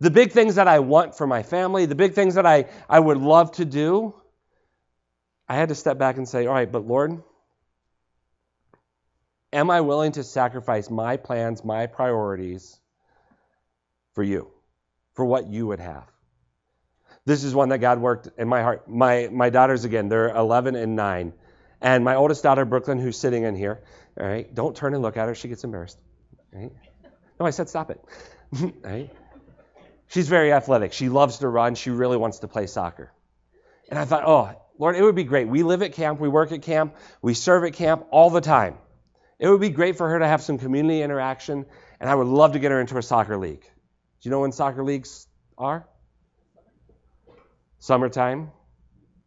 [0.00, 2.98] The big things that I want for my family, the big things that I, I
[2.98, 4.14] would love to do.
[5.46, 7.22] I had to step back and say, all right, but Lord,
[9.52, 12.78] am I willing to sacrifice my plans, my priorities
[14.14, 14.50] for you,
[15.14, 16.06] for what you would have?
[17.24, 18.88] This is one that God worked in my heart.
[18.88, 21.32] My, my daughters, again, they're 11 and 9.
[21.80, 23.82] And my oldest daughter, Brooklyn, who's sitting in here,
[24.18, 25.34] all right, don't turn and look at her.
[25.34, 26.00] She gets embarrassed.
[26.52, 26.72] Right?
[27.38, 28.00] No, I said stop it.
[28.82, 29.10] right?
[30.08, 30.92] She's very athletic.
[30.92, 31.74] She loves to run.
[31.74, 33.12] She really wants to play soccer.
[33.88, 35.48] And I thought, oh, Lord, it would be great.
[35.48, 38.78] We live at camp, we work at camp, we serve at camp all the time.
[39.42, 41.66] It would be great for her to have some community interaction,
[41.98, 43.62] and I would love to get her into a soccer league.
[43.62, 45.26] Do you know when soccer leagues
[45.58, 45.84] are?
[47.80, 48.52] Summertime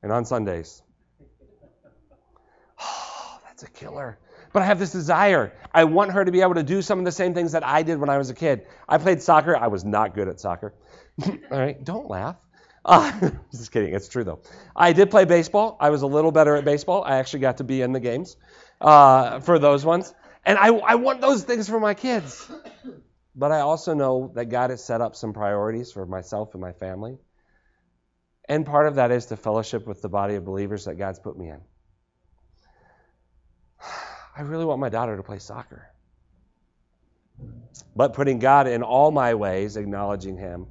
[0.02, 0.82] and on Sundays.
[2.82, 4.18] Oh, that's a killer.
[4.54, 5.52] But I have this desire.
[5.74, 7.84] I want her to be able to do some of the same things that I
[7.84, 8.68] did when I was a kid.
[8.88, 9.58] I played soccer.
[9.58, 10.74] I was not good at soccer.
[11.28, 12.38] All right, don't laugh.
[12.86, 13.94] Uh, just kidding.
[13.94, 14.40] It's true though.
[14.74, 15.76] I did play baseball.
[15.82, 17.04] I was a little better at baseball.
[17.04, 18.38] I actually got to be in the games
[18.86, 20.14] uh, for those ones.
[20.46, 22.50] And I, I want those things for my kids.
[23.36, 26.72] But I also know that God has set up some priorities for myself and my
[26.72, 27.18] family.
[28.48, 31.38] And part of that is to fellowship with the body of believers that God's put
[31.38, 31.60] me in.
[34.38, 35.90] I really want my daughter to play soccer.
[37.96, 40.68] But putting God in all my ways, acknowledging Him,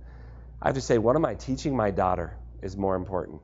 [0.62, 3.42] I have to say, what am I teaching my daughter is more important.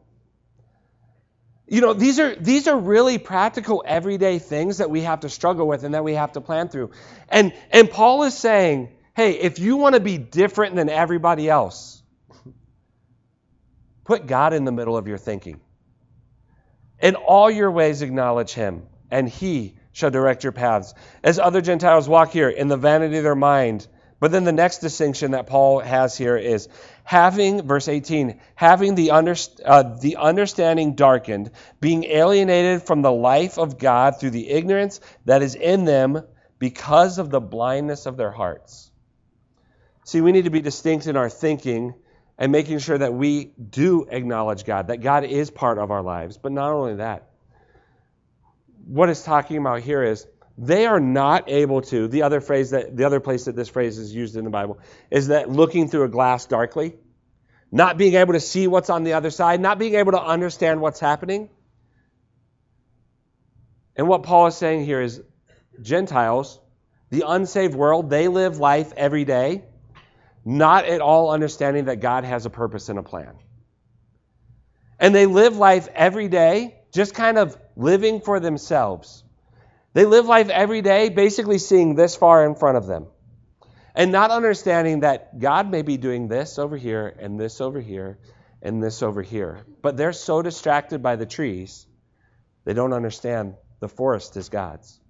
[1.70, 5.68] You know, these are these are really practical everyday things that we have to struggle
[5.68, 6.90] with and that we have to plan through.
[7.28, 12.02] And and Paul is saying, hey, if you want to be different than everybody else,
[14.04, 15.60] put God in the middle of your thinking.
[16.98, 20.92] In all your ways acknowledge him, and he shall direct your paths.
[21.22, 23.86] As other Gentiles walk here in the vanity of their mind.
[24.18, 26.68] But then the next distinction that Paul has here is
[27.10, 33.78] having, verse 18, having the, uh, the understanding darkened, being alienated from the life of
[33.78, 36.22] God through the ignorance that is in them
[36.60, 38.92] because of the blindness of their hearts.
[40.04, 41.94] See, we need to be distinct in our thinking
[42.38, 46.38] and making sure that we do acknowledge God, that God is part of our lives.
[46.38, 47.28] But not only that,
[48.86, 50.28] what it's talking about here is
[50.62, 53.98] they are not able to the other phrase that the other place that this phrase
[53.98, 54.78] is used in the bible
[55.10, 56.94] is that looking through a glass darkly
[57.72, 60.80] not being able to see what's on the other side, not being able to understand
[60.80, 61.48] what's happening.
[63.96, 65.22] And what Paul is saying here is
[65.80, 66.58] Gentiles,
[67.10, 69.64] the unsaved world, they live life every day,
[70.44, 73.34] not at all understanding that God has a purpose and a plan.
[74.98, 79.22] And they live life every day just kind of living for themselves.
[79.92, 83.06] They live life every day basically seeing this far in front of them
[83.94, 88.18] and not understanding that God may be doing this over here and this over here
[88.62, 89.60] and this over here.
[89.82, 91.86] But they're so distracted by the trees,
[92.64, 95.00] they don't understand the forest is God's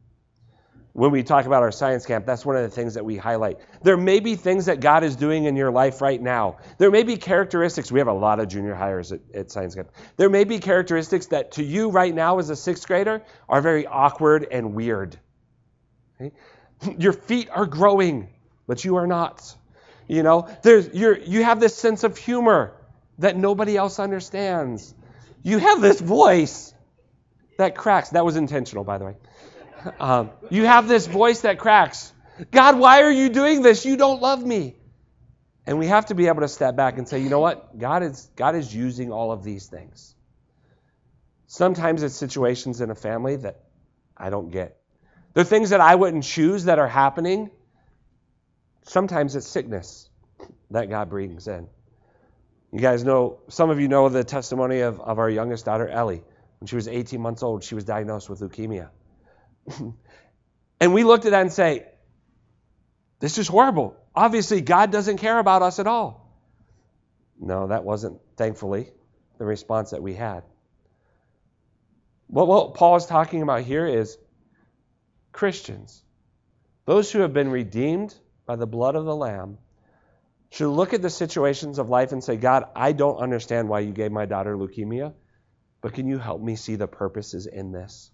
[0.92, 3.58] when we talk about our science camp, that's one of the things that we highlight.
[3.82, 6.58] There may be things that God is doing in your life right now.
[6.78, 7.92] There may be characteristics.
[7.92, 9.90] We have a lot of junior highers at, at science camp.
[10.16, 13.86] There may be characteristics that to you right now as a sixth grader are very
[13.86, 15.16] awkward and weird.
[16.20, 16.34] Okay?
[16.98, 18.28] Your feet are growing,
[18.66, 19.56] but you are not.
[20.08, 22.72] You know, there's you're, you have this sense of humor
[23.18, 24.92] that nobody else understands.
[25.42, 26.74] You have this voice
[27.58, 28.10] that cracks.
[28.10, 29.16] That was intentional, by the way.
[29.98, 32.12] Um, you have this voice that cracks.
[32.50, 33.84] God, why are you doing this?
[33.84, 34.76] You don't love me.
[35.66, 37.78] And we have to be able to step back and say, you know what?
[37.78, 40.14] God is, God is using all of these things.
[41.46, 43.60] Sometimes it's situations in a family that
[44.16, 44.78] I don't get.
[45.34, 47.50] There are things that I wouldn't choose that are happening.
[48.82, 50.08] Sometimes it's sickness
[50.70, 51.68] that God brings in.
[52.72, 56.22] You guys know, some of you know the testimony of, of our youngest daughter, Ellie.
[56.60, 58.90] When she was 18 months old, she was diagnosed with leukemia.
[60.80, 61.86] and we looked at that and say,
[63.20, 63.96] this is horrible.
[64.14, 66.20] Obviously, God doesn't care about us at all.
[67.38, 68.90] No, that wasn't, thankfully,
[69.38, 70.42] the response that we had.
[72.26, 74.16] What, what Paul is talking about here is
[75.32, 76.02] Christians,
[76.86, 78.14] those who have been redeemed
[78.46, 79.58] by the blood of the Lamb,
[80.50, 83.92] should look at the situations of life and say, God, I don't understand why you
[83.92, 85.14] gave my daughter leukemia,
[85.80, 88.10] but can you help me see the purposes in this?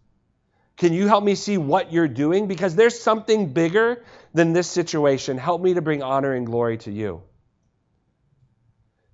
[0.76, 2.48] Can you help me see what you're doing?
[2.48, 5.38] Because there's something bigger than this situation.
[5.38, 7.22] Help me to bring honor and glory to you.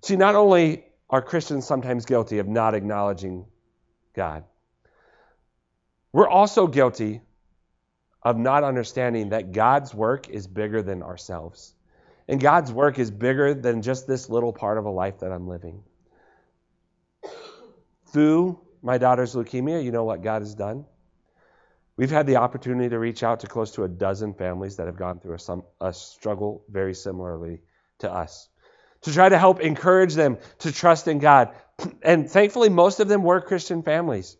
[0.01, 3.45] See, not only are Christians sometimes guilty of not acknowledging
[4.13, 4.43] God,
[6.11, 7.21] we're also guilty
[8.21, 11.73] of not understanding that God's work is bigger than ourselves.
[12.27, 15.47] And God's work is bigger than just this little part of a life that I'm
[15.47, 15.83] living.
[18.07, 20.85] Through my daughter's leukemia, you know what God has done?
[21.95, 24.97] We've had the opportunity to reach out to close to a dozen families that have
[24.97, 27.61] gone through a, a struggle very similarly
[27.99, 28.49] to us,
[29.01, 31.53] to try to help encourage them to trust in God.
[32.03, 34.37] And thankfully, most of them were Christian families.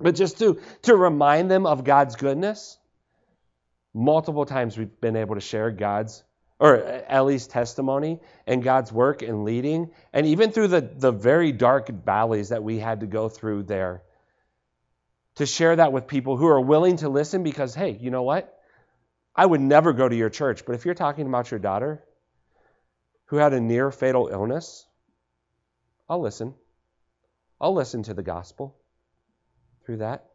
[0.00, 2.78] But just to, to remind them of God's goodness,
[3.92, 6.22] multiple times we've been able to share God's,
[6.60, 6.76] or
[7.08, 12.48] Ellie's testimony and God's work in leading, and even through the, the very dark valleys
[12.50, 14.02] that we had to go through there
[15.36, 18.56] to share that with people who are willing to listen because, hey, you know what?
[19.34, 22.04] I would never go to your church, but if you're talking about your daughter
[23.26, 24.86] who had a near fatal illness,
[26.08, 26.54] I'll listen.
[27.60, 28.76] I'll listen to the gospel
[29.84, 30.26] through that.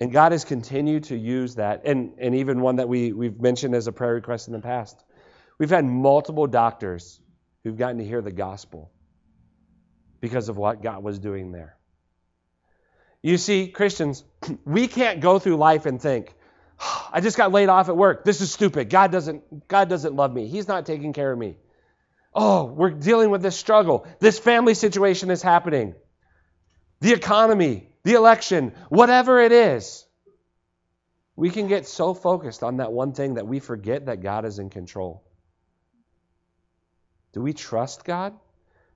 [0.00, 3.74] And God has continued to use that, and, and even one that we, we've mentioned
[3.74, 4.96] as a prayer request in the past.
[5.58, 7.20] We've had multiple doctors
[7.64, 8.92] who've gotten to hear the gospel
[10.20, 11.77] because of what God was doing there.
[13.22, 14.24] You see, Christians,
[14.64, 16.34] we can't go through life and think,
[17.12, 18.24] I just got laid off at work.
[18.24, 18.90] This is stupid.
[18.90, 20.46] God doesn't, God doesn't love me.
[20.46, 21.56] He's not taking care of me.
[22.34, 24.06] Oh, we're dealing with this struggle.
[24.20, 25.94] This family situation is happening.
[27.00, 30.04] The economy, the election, whatever it is.
[31.36, 34.58] We can get so focused on that one thing that we forget that God is
[34.58, 35.22] in control.
[37.32, 38.34] Do we trust God?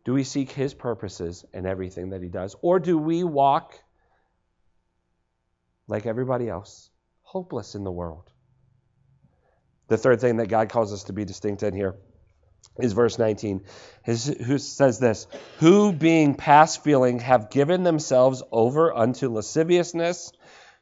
[0.05, 2.57] Do we seek His purposes in everything that He does?
[2.61, 3.81] Or do we walk
[5.93, 8.31] like everybody else, hopeless in the world.
[9.89, 11.97] The third thing that God calls us to be distinct in here
[12.79, 13.63] is verse 19,
[14.07, 15.27] who says this
[15.59, 20.33] Who, being past feeling, have given themselves over unto lasciviousness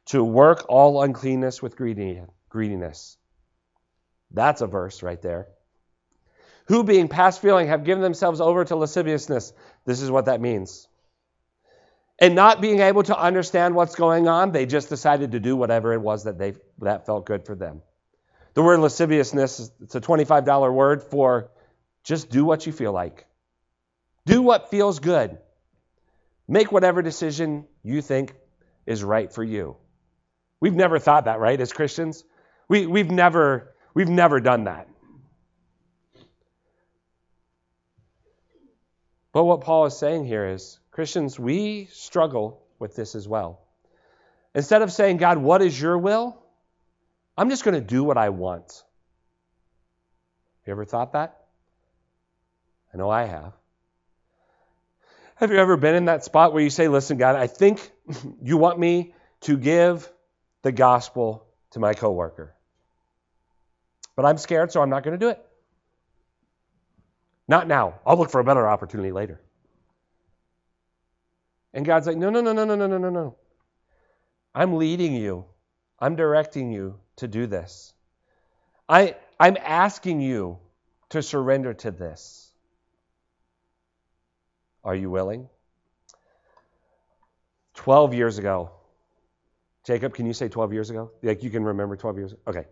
[0.06, 3.16] to work all uncleanness with greediness.
[4.30, 5.48] That's a verse right there.
[6.66, 9.52] Who, being past feeling, have given themselves over to lasciviousness.
[9.84, 10.86] This is what that means.
[12.20, 15.94] And not being able to understand what's going on, they just decided to do whatever
[15.94, 17.80] it was that they that felt good for them.
[18.54, 21.50] The word lasciviousness, it's a $25 word for
[22.02, 23.26] just do what you feel like.
[24.26, 25.38] Do what feels good.
[26.46, 28.34] Make whatever decision you think
[28.84, 29.76] is right for you.
[30.60, 32.24] We've never thought that, right, as Christians?
[32.68, 34.88] We, we've, never, we've never done that.
[39.32, 43.60] But what Paul is saying here is Christians, we struggle with this as well.
[44.54, 46.36] Instead of saying, God, what is your will?
[47.36, 48.82] I'm just going to do what I want.
[50.60, 51.44] Have you ever thought that?
[52.92, 53.52] I know I have.
[55.36, 57.90] Have you ever been in that spot where you say, Listen, God, I think
[58.42, 60.10] you want me to give
[60.62, 62.54] the gospel to my coworker,
[64.16, 65.42] but I'm scared, so I'm not going to do it.
[67.48, 68.00] Not now.
[68.04, 69.40] I'll look for a better opportunity later.
[71.72, 73.36] And God's like, No, no, no, no, no, no, no, no, no.
[74.54, 75.44] I'm leading you.
[75.98, 77.92] I'm directing you to do this.
[78.88, 80.58] I, I'm asking you
[81.10, 82.50] to surrender to this.
[84.82, 85.48] Are you willing?
[87.74, 88.70] 12 years ago.
[89.84, 91.12] Jacob, can you say 12 years ago?
[91.22, 92.34] Like you can remember 12 years?
[92.46, 92.64] Okay.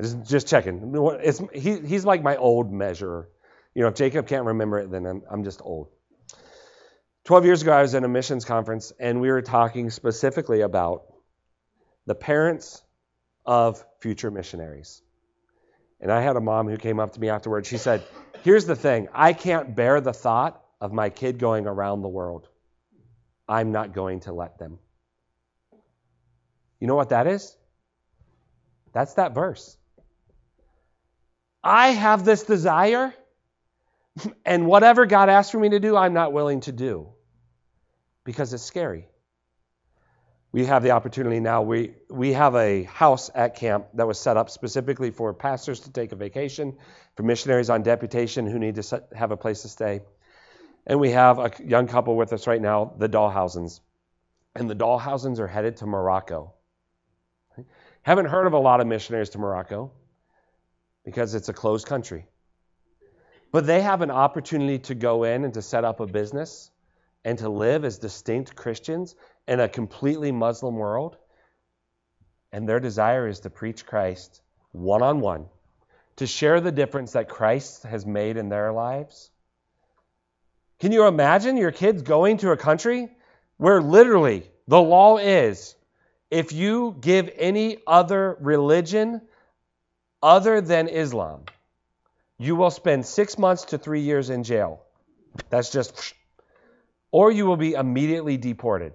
[0.00, 0.92] Just, just checking.
[1.22, 3.28] It's, he, he's like my old measurer.
[3.74, 5.88] You know, if Jacob can't remember it, then I'm, I'm just old.
[7.24, 11.04] 12 years ago, I was in a missions conference, and we were talking specifically about
[12.06, 12.82] the parents
[13.44, 15.02] of future missionaries.
[16.00, 17.68] And I had a mom who came up to me afterwards.
[17.68, 18.02] She said,
[18.42, 22.48] Here's the thing I can't bear the thought of my kid going around the world.
[23.46, 24.78] I'm not going to let them.
[26.78, 27.54] You know what that is?
[28.92, 29.76] That's that verse.
[31.62, 33.14] I have this desire,
[34.44, 37.08] and whatever God asks for me to do, I'm not willing to do
[38.24, 39.06] because it's scary
[40.52, 41.62] we have the opportunity now.
[41.62, 45.92] We, we have a house at camp that was set up specifically for pastors to
[45.92, 46.76] take a vacation,
[47.16, 50.00] for missionaries on deputation who need to have a place to stay.
[50.86, 53.80] And we have a young couple with us right now, the Dahlhausens.
[54.56, 56.54] And the Dahlhausens are headed to Morocco.
[58.02, 59.92] Haven't heard of a lot of missionaries to Morocco
[61.04, 62.26] because it's a closed country.
[63.52, 66.70] But they have an opportunity to go in and to set up a business
[67.24, 69.14] and to live as distinct Christians
[69.48, 71.16] in a completely Muslim world.
[72.52, 74.40] And their desire is to preach Christ
[74.72, 75.46] one on one,
[76.16, 79.30] to share the difference that Christ has made in their lives.
[80.78, 83.08] Can you imagine your kids going to a country
[83.56, 85.74] where literally the law is
[86.30, 89.20] if you give any other religion
[90.22, 91.44] other than Islam,
[92.40, 94.82] you will spend six months to three years in jail.
[95.50, 96.14] That's just,
[97.12, 98.94] or you will be immediately deported.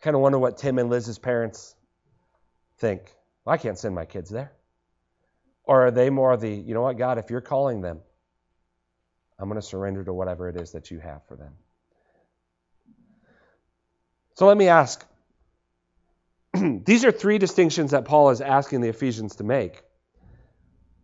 [0.00, 1.76] kind of wonder what Tim and Liz's parents
[2.78, 3.02] think.
[3.44, 4.50] Well, I can't send my kids there.
[5.62, 8.00] Or are they more the, you know what, God, if you're calling them,
[9.38, 11.52] I'm going to surrender to whatever it is that you have for them.
[14.34, 15.06] So let me ask
[16.84, 19.82] these are three distinctions that Paul is asking the Ephesians to make.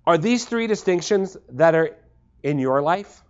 [0.06, 1.96] Are these three distinctions that are
[2.42, 3.22] in your life?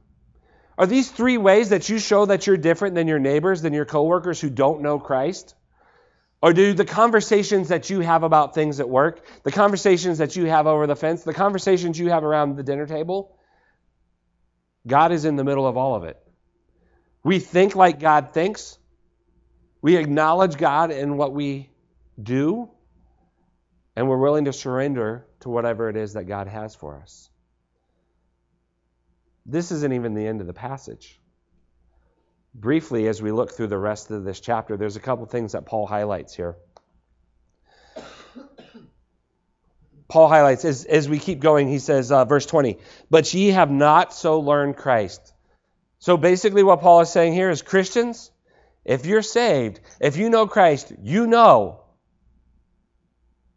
[0.76, 3.84] Are these three ways that you show that you're different than your neighbors, than your
[3.84, 5.54] coworkers who don't know Christ?
[6.40, 10.44] Or do the conversations that you have about things at work, the conversations that you
[10.44, 13.36] have over the fence, the conversations you have around the dinner table,
[14.86, 16.16] God is in the middle of all of it.
[17.24, 18.78] We think like God thinks.
[19.82, 21.70] We acknowledge God in what we
[22.20, 22.70] do,
[23.96, 27.30] and we're willing to surrender to whatever it is that God has for us.
[29.46, 31.18] This isn't even the end of the passage
[32.54, 35.66] briefly as we look through the rest of this chapter, there's a couple things that
[35.66, 36.56] Paul highlights here.
[40.08, 42.78] Paul highlights as, as we keep going, he says, uh, verse 20,
[43.10, 45.34] but ye have not so learned Christ.
[45.98, 48.30] So basically, what Paul is saying here is Christians,
[48.86, 51.82] if you're saved, if you know Christ, you know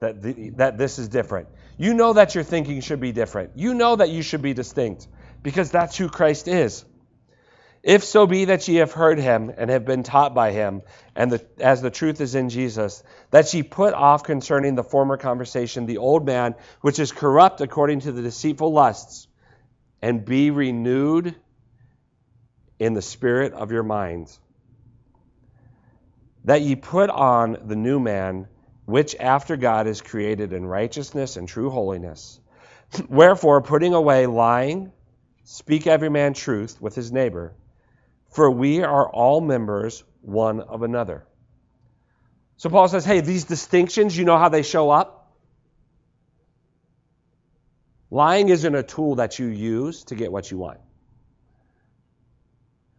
[0.02, 1.48] that, the, that this is different.
[1.78, 3.52] You know that your thinking should be different.
[3.56, 5.08] You know that you should be distinct
[5.44, 6.84] because that's who Christ is.
[7.84, 10.82] If so be that ye have heard him and have been taught by him,
[11.16, 15.18] and the, as the truth is in Jesus, that ye put off concerning the former
[15.18, 19.28] conversation the old man, which is corrupt according to the deceitful lusts,
[20.02, 21.36] and be renewed
[22.80, 24.40] in the spirit of your minds.
[26.46, 28.48] That ye put on the new man,
[28.92, 32.40] which after God is created in righteousness and true holiness.
[33.10, 34.92] Wherefore, putting away lying,
[35.46, 37.54] speak every man truth with his neighbor
[38.32, 41.26] for we are all members one of another.
[42.58, 45.34] So Paul says, hey, these distinctions, you know how they show up?
[48.10, 50.80] Lying isn't a tool that you use to get what you want.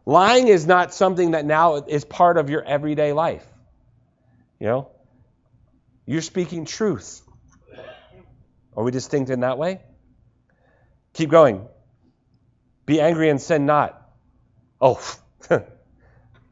[0.04, 3.46] Lying is not something that now is part of your everyday life.
[4.58, 4.88] You know?
[6.06, 7.22] You're speaking truth.
[8.76, 9.80] Are we distinct in that way?
[11.12, 11.68] Keep going.
[12.86, 14.00] Be angry and sin not.
[14.80, 15.00] Oh,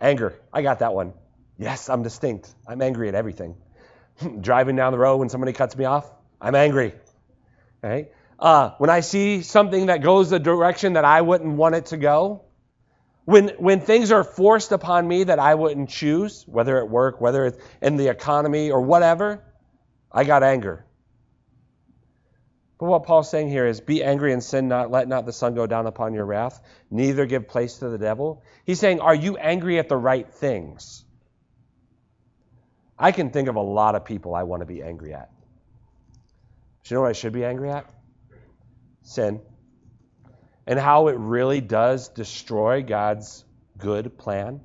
[0.01, 0.38] anger.
[0.53, 1.14] I got that one.
[1.59, 2.55] Yes, I'm distinct.
[2.66, 3.57] I'm angry at everything.
[4.40, 6.94] Driving down the road when somebody cuts me off, I'm angry.
[7.82, 8.12] Right?
[8.38, 11.96] Uh, when I see something that goes the direction that I wouldn't want it to
[11.96, 12.42] go,
[13.25, 17.47] when, when things are forced upon me that I wouldn't choose, whether at work, whether
[17.47, 19.45] it's in the economy or whatever,
[20.11, 20.85] I got anger.
[22.79, 25.55] But what Paul's saying here is be angry and sin not, let not the sun
[25.55, 26.61] go down upon your wrath,
[26.91, 28.43] neither give place to the devil.
[28.64, 31.05] He's saying, are you angry at the right things?
[32.99, 35.31] I can think of a lot of people I want to be angry at.
[36.85, 37.87] Do you know what I should be angry at?
[39.03, 39.41] Sin.
[40.66, 43.44] And how it really does destroy God's
[43.76, 44.61] good plan.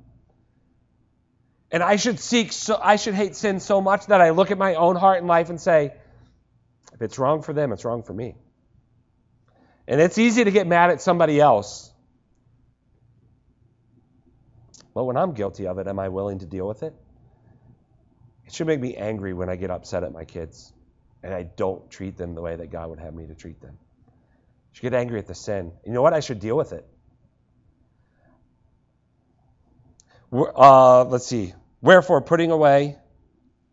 [1.70, 4.58] And I should seek so I should hate sin so much that I look at
[4.58, 5.92] my own heart and life and say,
[6.94, 8.36] if it's wrong for them, it's wrong for me.
[9.88, 11.92] And it's easy to get mad at somebody else.
[14.94, 16.94] But when I'm guilty of it, am I willing to deal with it?
[18.46, 20.72] It should make me angry when I get upset at my kids
[21.22, 23.76] and I don't treat them the way that God would have me to treat them.
[24.76, 25.72] Should get angry at the sin.
[25.86, 26.12] You know what?
[26.12, 26.86] I should deal with it.
[30.30, 31.54] Uh, let's see.
[31.80, 32.98] Wherefore, putting away,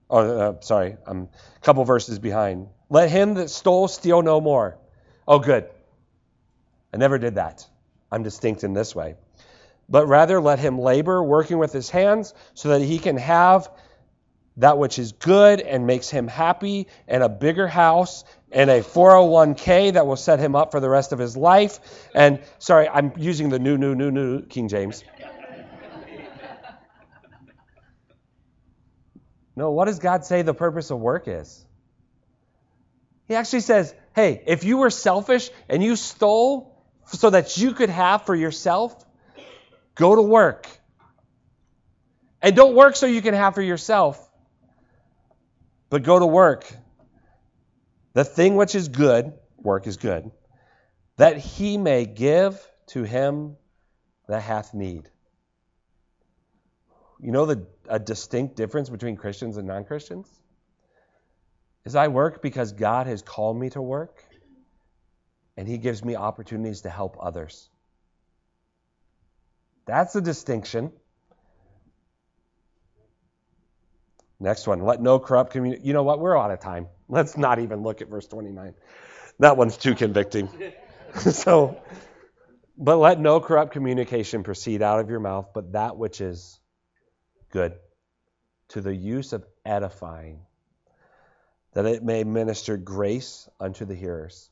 [0.09, 1.23] oh, uh, sorry, I'm
[1.57, 2.69] a couple verses behind.
[2.89, 4.77] Let him that stole steal no more.
[5.27, 5.65] Oh, good.
[6.93, 7.67] I never did that.
[8.09, 9.15] I'm distinct in this way.
[9.89, 13.69] But rather let him labor, working with his hands, so that he can have
[14.57, 19.93] that which is good and makes him happy, and a bigger house, and a 401k
[19.93, 21.79] that will set him up for the rest of his life.
[22.13, 25.03] And sorry, I'm using the new, new, new, new King James.
[29.55, 31.65] No, what does God say the purpose of work is?
[33.27, 36.75] He actually says, hey, if you were selfish and you stole
[37.05, 39.05] so that you could have for yourself,
[39.95, 40.67] go to work.
[42.41, 44.29] And don't work so you can have for yourself,
[45.93, 46.65] but go to work.
[48.13, 50.31] The thing which is good, work is good,
[51.17, 53.57] that he may give to him
[54.27, 55.07] that hath need.
[57.19, 60.27] You know the a distinct difference between Christians and non-Christians?
[61.85, 64.23] is I work because God has called me to work
[65.57, 67.69] and He gives me opportunities to help others.
[69.85, 70.91] That's the distinction.
[74.43, 74.81] Next one.
[74.81, 75.87] Let no corrupt community.
[75.87, 76.19] You know what?
[76.19, 76.87] We're out of time.
[77.07, 78.73] Let's not even look at verse 29.
[79.39, 80.49] That one's too convicting.
[81.15, 81.81] so,
[82.77, 86.59] but let no corrupt communication proceed out of your mouth, but that which is
[87.51, 87.73] good
[88.69, 90.41] to the use of edifying
[91.71, 94.49] that it may minister grace unto the hearers.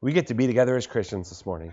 [0.00, 1.72] We get to be together as Christians this morning.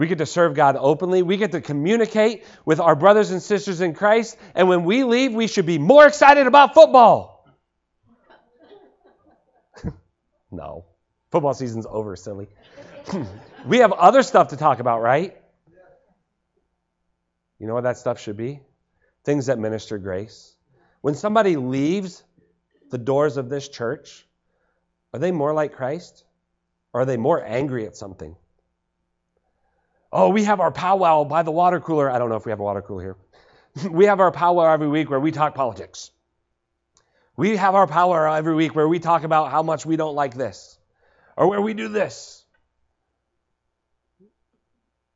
[0.00, 1.20] We get to serve God openly.
[1.20, 4.38] We get to communicate with our brothers and sisters in Christ.
[4.54, 7.46] And when we leave, we should be more excited about football.
[10.50, 10.86] no.
[11.30, 12.48] Football season's over, silly.
[13.66, 15.36] we have other stuff to talk about, right?
[17.58, 18.62] You know what that stuff should be?
[19.26, 20.56] Things that minister grace.
[21.02, 22.24] When somebody leaves
[22.90, 24.26] the doors of this church,
[25.12, 26.24] are they more like Christ?
[26.94, 28.34] Or are they more angry at something?
[30.12, 32.10] Oh, we have our powwow by the water cooler.
[32.10, 33.16] I don't know if we have a water cooler here.
[33.90, 36.10] we have our powwow every week where we talk politics.
[37.36, 40.34] We have our powwow every week where we talk about how much we don't like
[40.34, 40.78] this
[41.36, 42.44] or where we do this.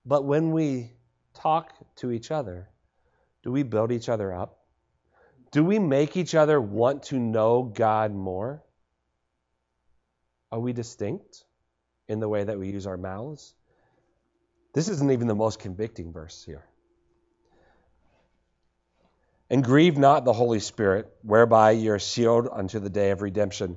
[0.07, 0.93] But when we
[1.35, 2.69] talk to each other,
[3.43, 4.59] do we build each other up?
[5.51, 8.63] Do we make each other want to know God more?
[10.51, 11.45] Are we distinct
[12.09, 13.55] in the way that we use our mouths?
[14.75, 16.65] This isn't even the most convicting verse here.
[19.49, 23.77] And grieve not the Holy Spirit, whereby you're sealed unto the day of redemption.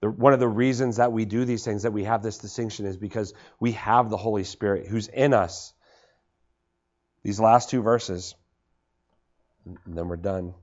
[0.00, 2.86] The, one of the reasons that we do these things, that we have this distinction,
[2.86, 5.74] is because we have the Holy Spirit who's in us.
[7.24, 8.36] These last two verses,
[9.64, 10.54] and then we're done.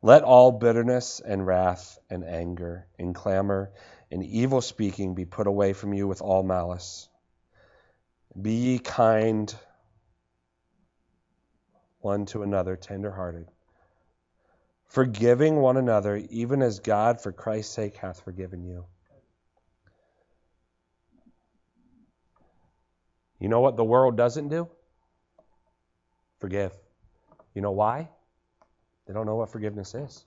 [0.00, 3.70] Let all bitterness and wrath and anger and clamor
[4.10, 7.08] and evil speaking be put away from you with all malice.
[8.40, 9.54] Be ye kind
[12.00, 13.46] one to another, tenderhearted,
[14.86, 18.84] forgiving one another, even as God for Christ's sake hath forgiven you.
[23.40, 24.68] You know what the world doesn't do?
[26.38, 26.72] Forgive.
[27.54, 28.08] You know why?
[29.06, 30.24] They don't know what forgiveness is.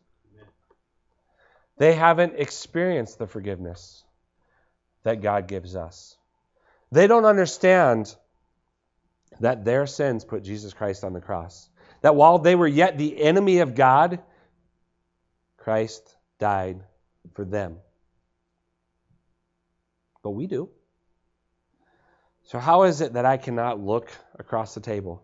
[1.77, 4.03] They haven't experienced the forgiveness
[5.03, 6.17] that God gives us.
[6.91, 8.13] They don't understand
[9.39, 11.69] that their sins put Jesus Christ on the cross.
[12.01, 14.19] That while they were yet the enemy of God,
[15.57, 16.83] Christ died
[17.33, 17.77] for them.
[20.23, 20.69] But we do.
[22.43, 25.23] So, how is it that I cannot look across the table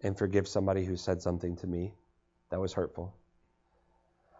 [0.00, 1.92] and forgive somebody who said something to me
[2.50, 3.14] that was hurtful?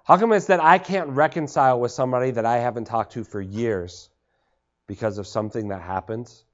[0.04, 3.40] How come it's that I can't reconcile with somebody that I haven't talked to for
[3.40, 4.08] years
[4.86, 6.44] because of something that happens,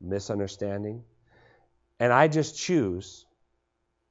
[0.00, 1.04] misunderstanding,
[2.00, 3.26] and I just choose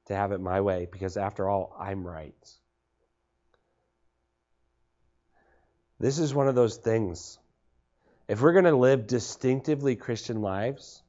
[0.06, 2.34] to have it my way because, after all, I'm right?
[6.00, 7.38] This is one of those things.
[8.28, 11.02] If we're going to live distinctively Christian lives,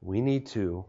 [0.00, 0.84] we need to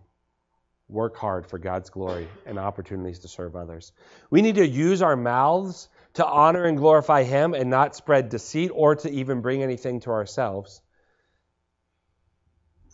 [0.90, 3.92] work hard for God's glory and opportunities to serve others.
[4.30, 8.72] We need to use our mouths to honor and glorify Him and not spread deceit
[8.74, 10.82] or to even bring anything to ourselves.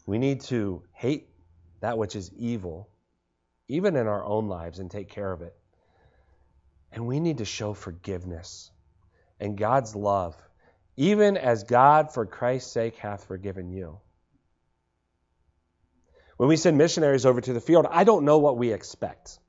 [0.06, 1.30] We need to hate
[1.82, 2.90] that which is evil,
[3.68, 5.56] even in our own lives, and take care of it.
[6.92, 8.72] And we need to show forgiveness
[9.40, 10.36] and God's love,
[10.98, 14.00] even as God, for Christ's sake, hath forgiven you.
[16.38, 19.40] When we send missionaries over to the field, I don't know what we expect.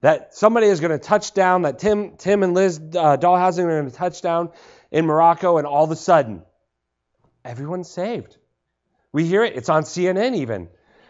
[0.00, 3.90] That somebody is going to touch down, that Tim, Tim and Liz uh, are going
[3.90, 4.50] to touch down
[4.90, 6.42] in Morocco, and all of a sudden,
[7.44, 8.36] everyone's saved.
[9.12, 10.68] We hear it, it's on CNN even.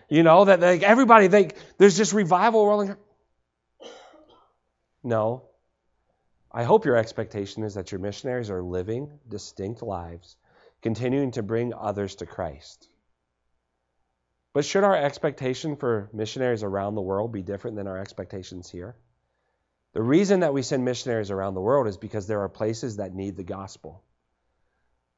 [0.09, 2.97] You know, that like everybody, they, there's just revival rolling.
[5.03, 5.45] No.
[6.51, 10.37] I hope your expectation is that your missionaries are living distinct lives,
[10.81, 12.89] continuing to bring others to Christ.
[14.53, 18.97] But should our expectation for missionaries around the world be different than our expectations here?
[19.93, 23.15] The reason that we send missionaries around the world is because there are places that
[23.15, 24.03] need the gospel.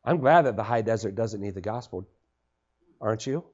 [0.04, 2.08] I'm glad that the high desert doesn't need the gospel,
[3.00, 3.44] aren't you?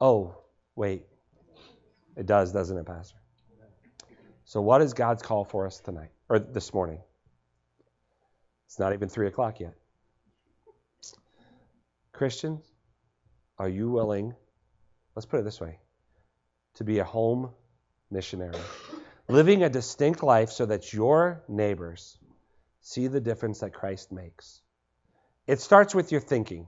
[0.00, 0.36] Oh,
[0.74, 1.06] wait.
[2.16, 3.16] It does, doesn't it, Pastor?
[4.44, 7.00] So, what is God's call for us tonight or this morning?
[8.66, 9.74] It's not even three o'clock yet.
[12.12, 12.64] Christians,
[13.58, 14.34] are you willing
[15.16, 15.78] Let's put it this way
[16.74, 17.50] to be a home
[18.10, 18.60] missionary,
[19.28, 22.18] living a distinct life so that your neighbors
[22.82, 24.60] see the difference that Christ makes.
[25.46, 26.66] It starts with your thinking.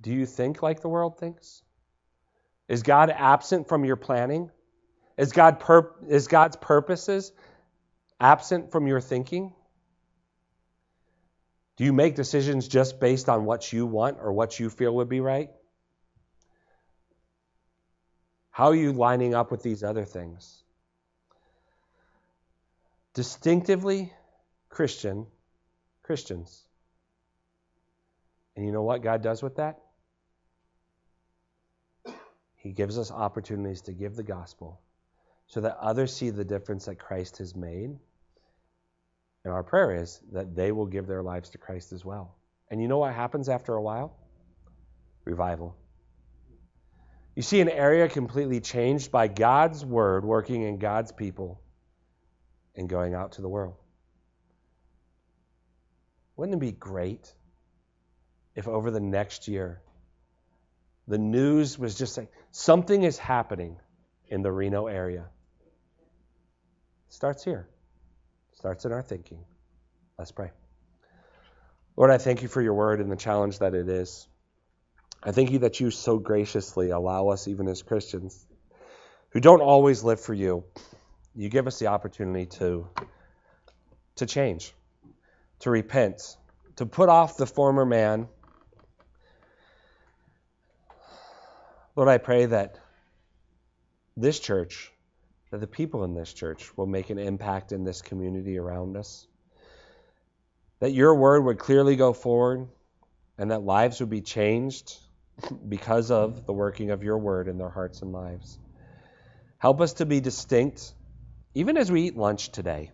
[0.00, 1.62] Do you think like the world thinks?
[2.68, 4.50] Is God absent from your planning?
[5.16, 7.32] Is, God pur- is God's purposes
[8.20, 9.54] absent from your thinking?
[11.78, 15.08] Do you make decisions just based on what you want or what you feel would
[15.08, 15.50] be right?
[18.56, 20.62] How are you lining up with these other things?
[23.12, 24.10] Distinctively
[24.70, 25.26] Christian
[26.02, 26.64] Christians.
[28.56, 29.80] And you know what God does with that?
[32.54, 34.80] He gives us opportunities to give the gospel
[35.48, 37.90] so that others see the difference that Christ has made.
[39.44, 42.34] And our prayer is that they will give their lives to Christ as well.
[42.70, 44.16] And you know what happens after a while?
[45.26, 45.76] Revival.
[47.36, 51.60] You see an area completely changed by God's word working in God's people
[52.74, 53.76] and going out to the world.
[56.36, 57.32] Wouldn't it be great
[58.54, 59.82] if over the next year
[61.06, 63.76] the news was just like something is happening
[64.28, 65.26] in the Reno area?
[67.08, 67.68] starts here.
[68.52, 69.44] starts in our thinking.
[70.18, 70.50] Let's pray.
[71.96, 74.26] Lord, I thank you for your word and the challenge that it is.
[75.22, 78.46] I thank you that you so graciously allow us, even as Christians,
[79.30, 80.64] who don't always live for you,
[81.34, 82.88] you give us the opportunity to,
[84.16, 84.72] to change,
[85.60, 86.36] to repent,
[86.76, 88.28] to put off the former man.
[91.94, 92.78] Lord, I pray that
[94.16, 94.92] this church,
[95.50, 99.26] that the people in this church will make an impact in this community around us.
[100.80, 102.68] That your word would clearly go forward
[103.38, 104.98] and that lives would be changed
[105.68, 108.58] because of the working of your word in their hearts and lives.
[109.58, 110.94] Help us to be distinct,
[111.54, 112.90] even as we eat lunch today.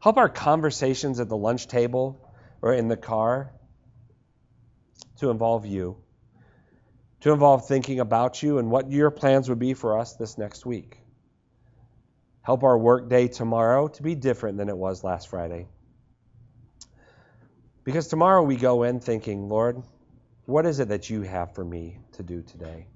[0.00, 2.28] Help our conversations at the lunch table
[2.60, 3.52] or in the car
[5.18, 5.96] to involve you,
[7.20, 10.66] to involve thinking about you and what your plans would be for us this next
[10.66, 10.98] week.
[12.42, 15.68] Help our work day tomorrow to be different than it was last Friday.
[17.84, 19.82] Because tomorrow we go in thinking, Lord,
[20.52, 22.86] what is it that you have for me to do today?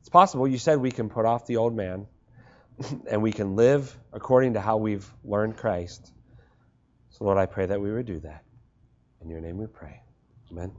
[0.00, 2.06] It's possible you said we can put off the old man
[3.10, 6.10] and we can live according to how we've learned Christ.
[7.10, 8.44] So, Lord, I pray that we would do that.
[9.20, 10.00] In your name we pray.
[10.50, 10.72] Amen.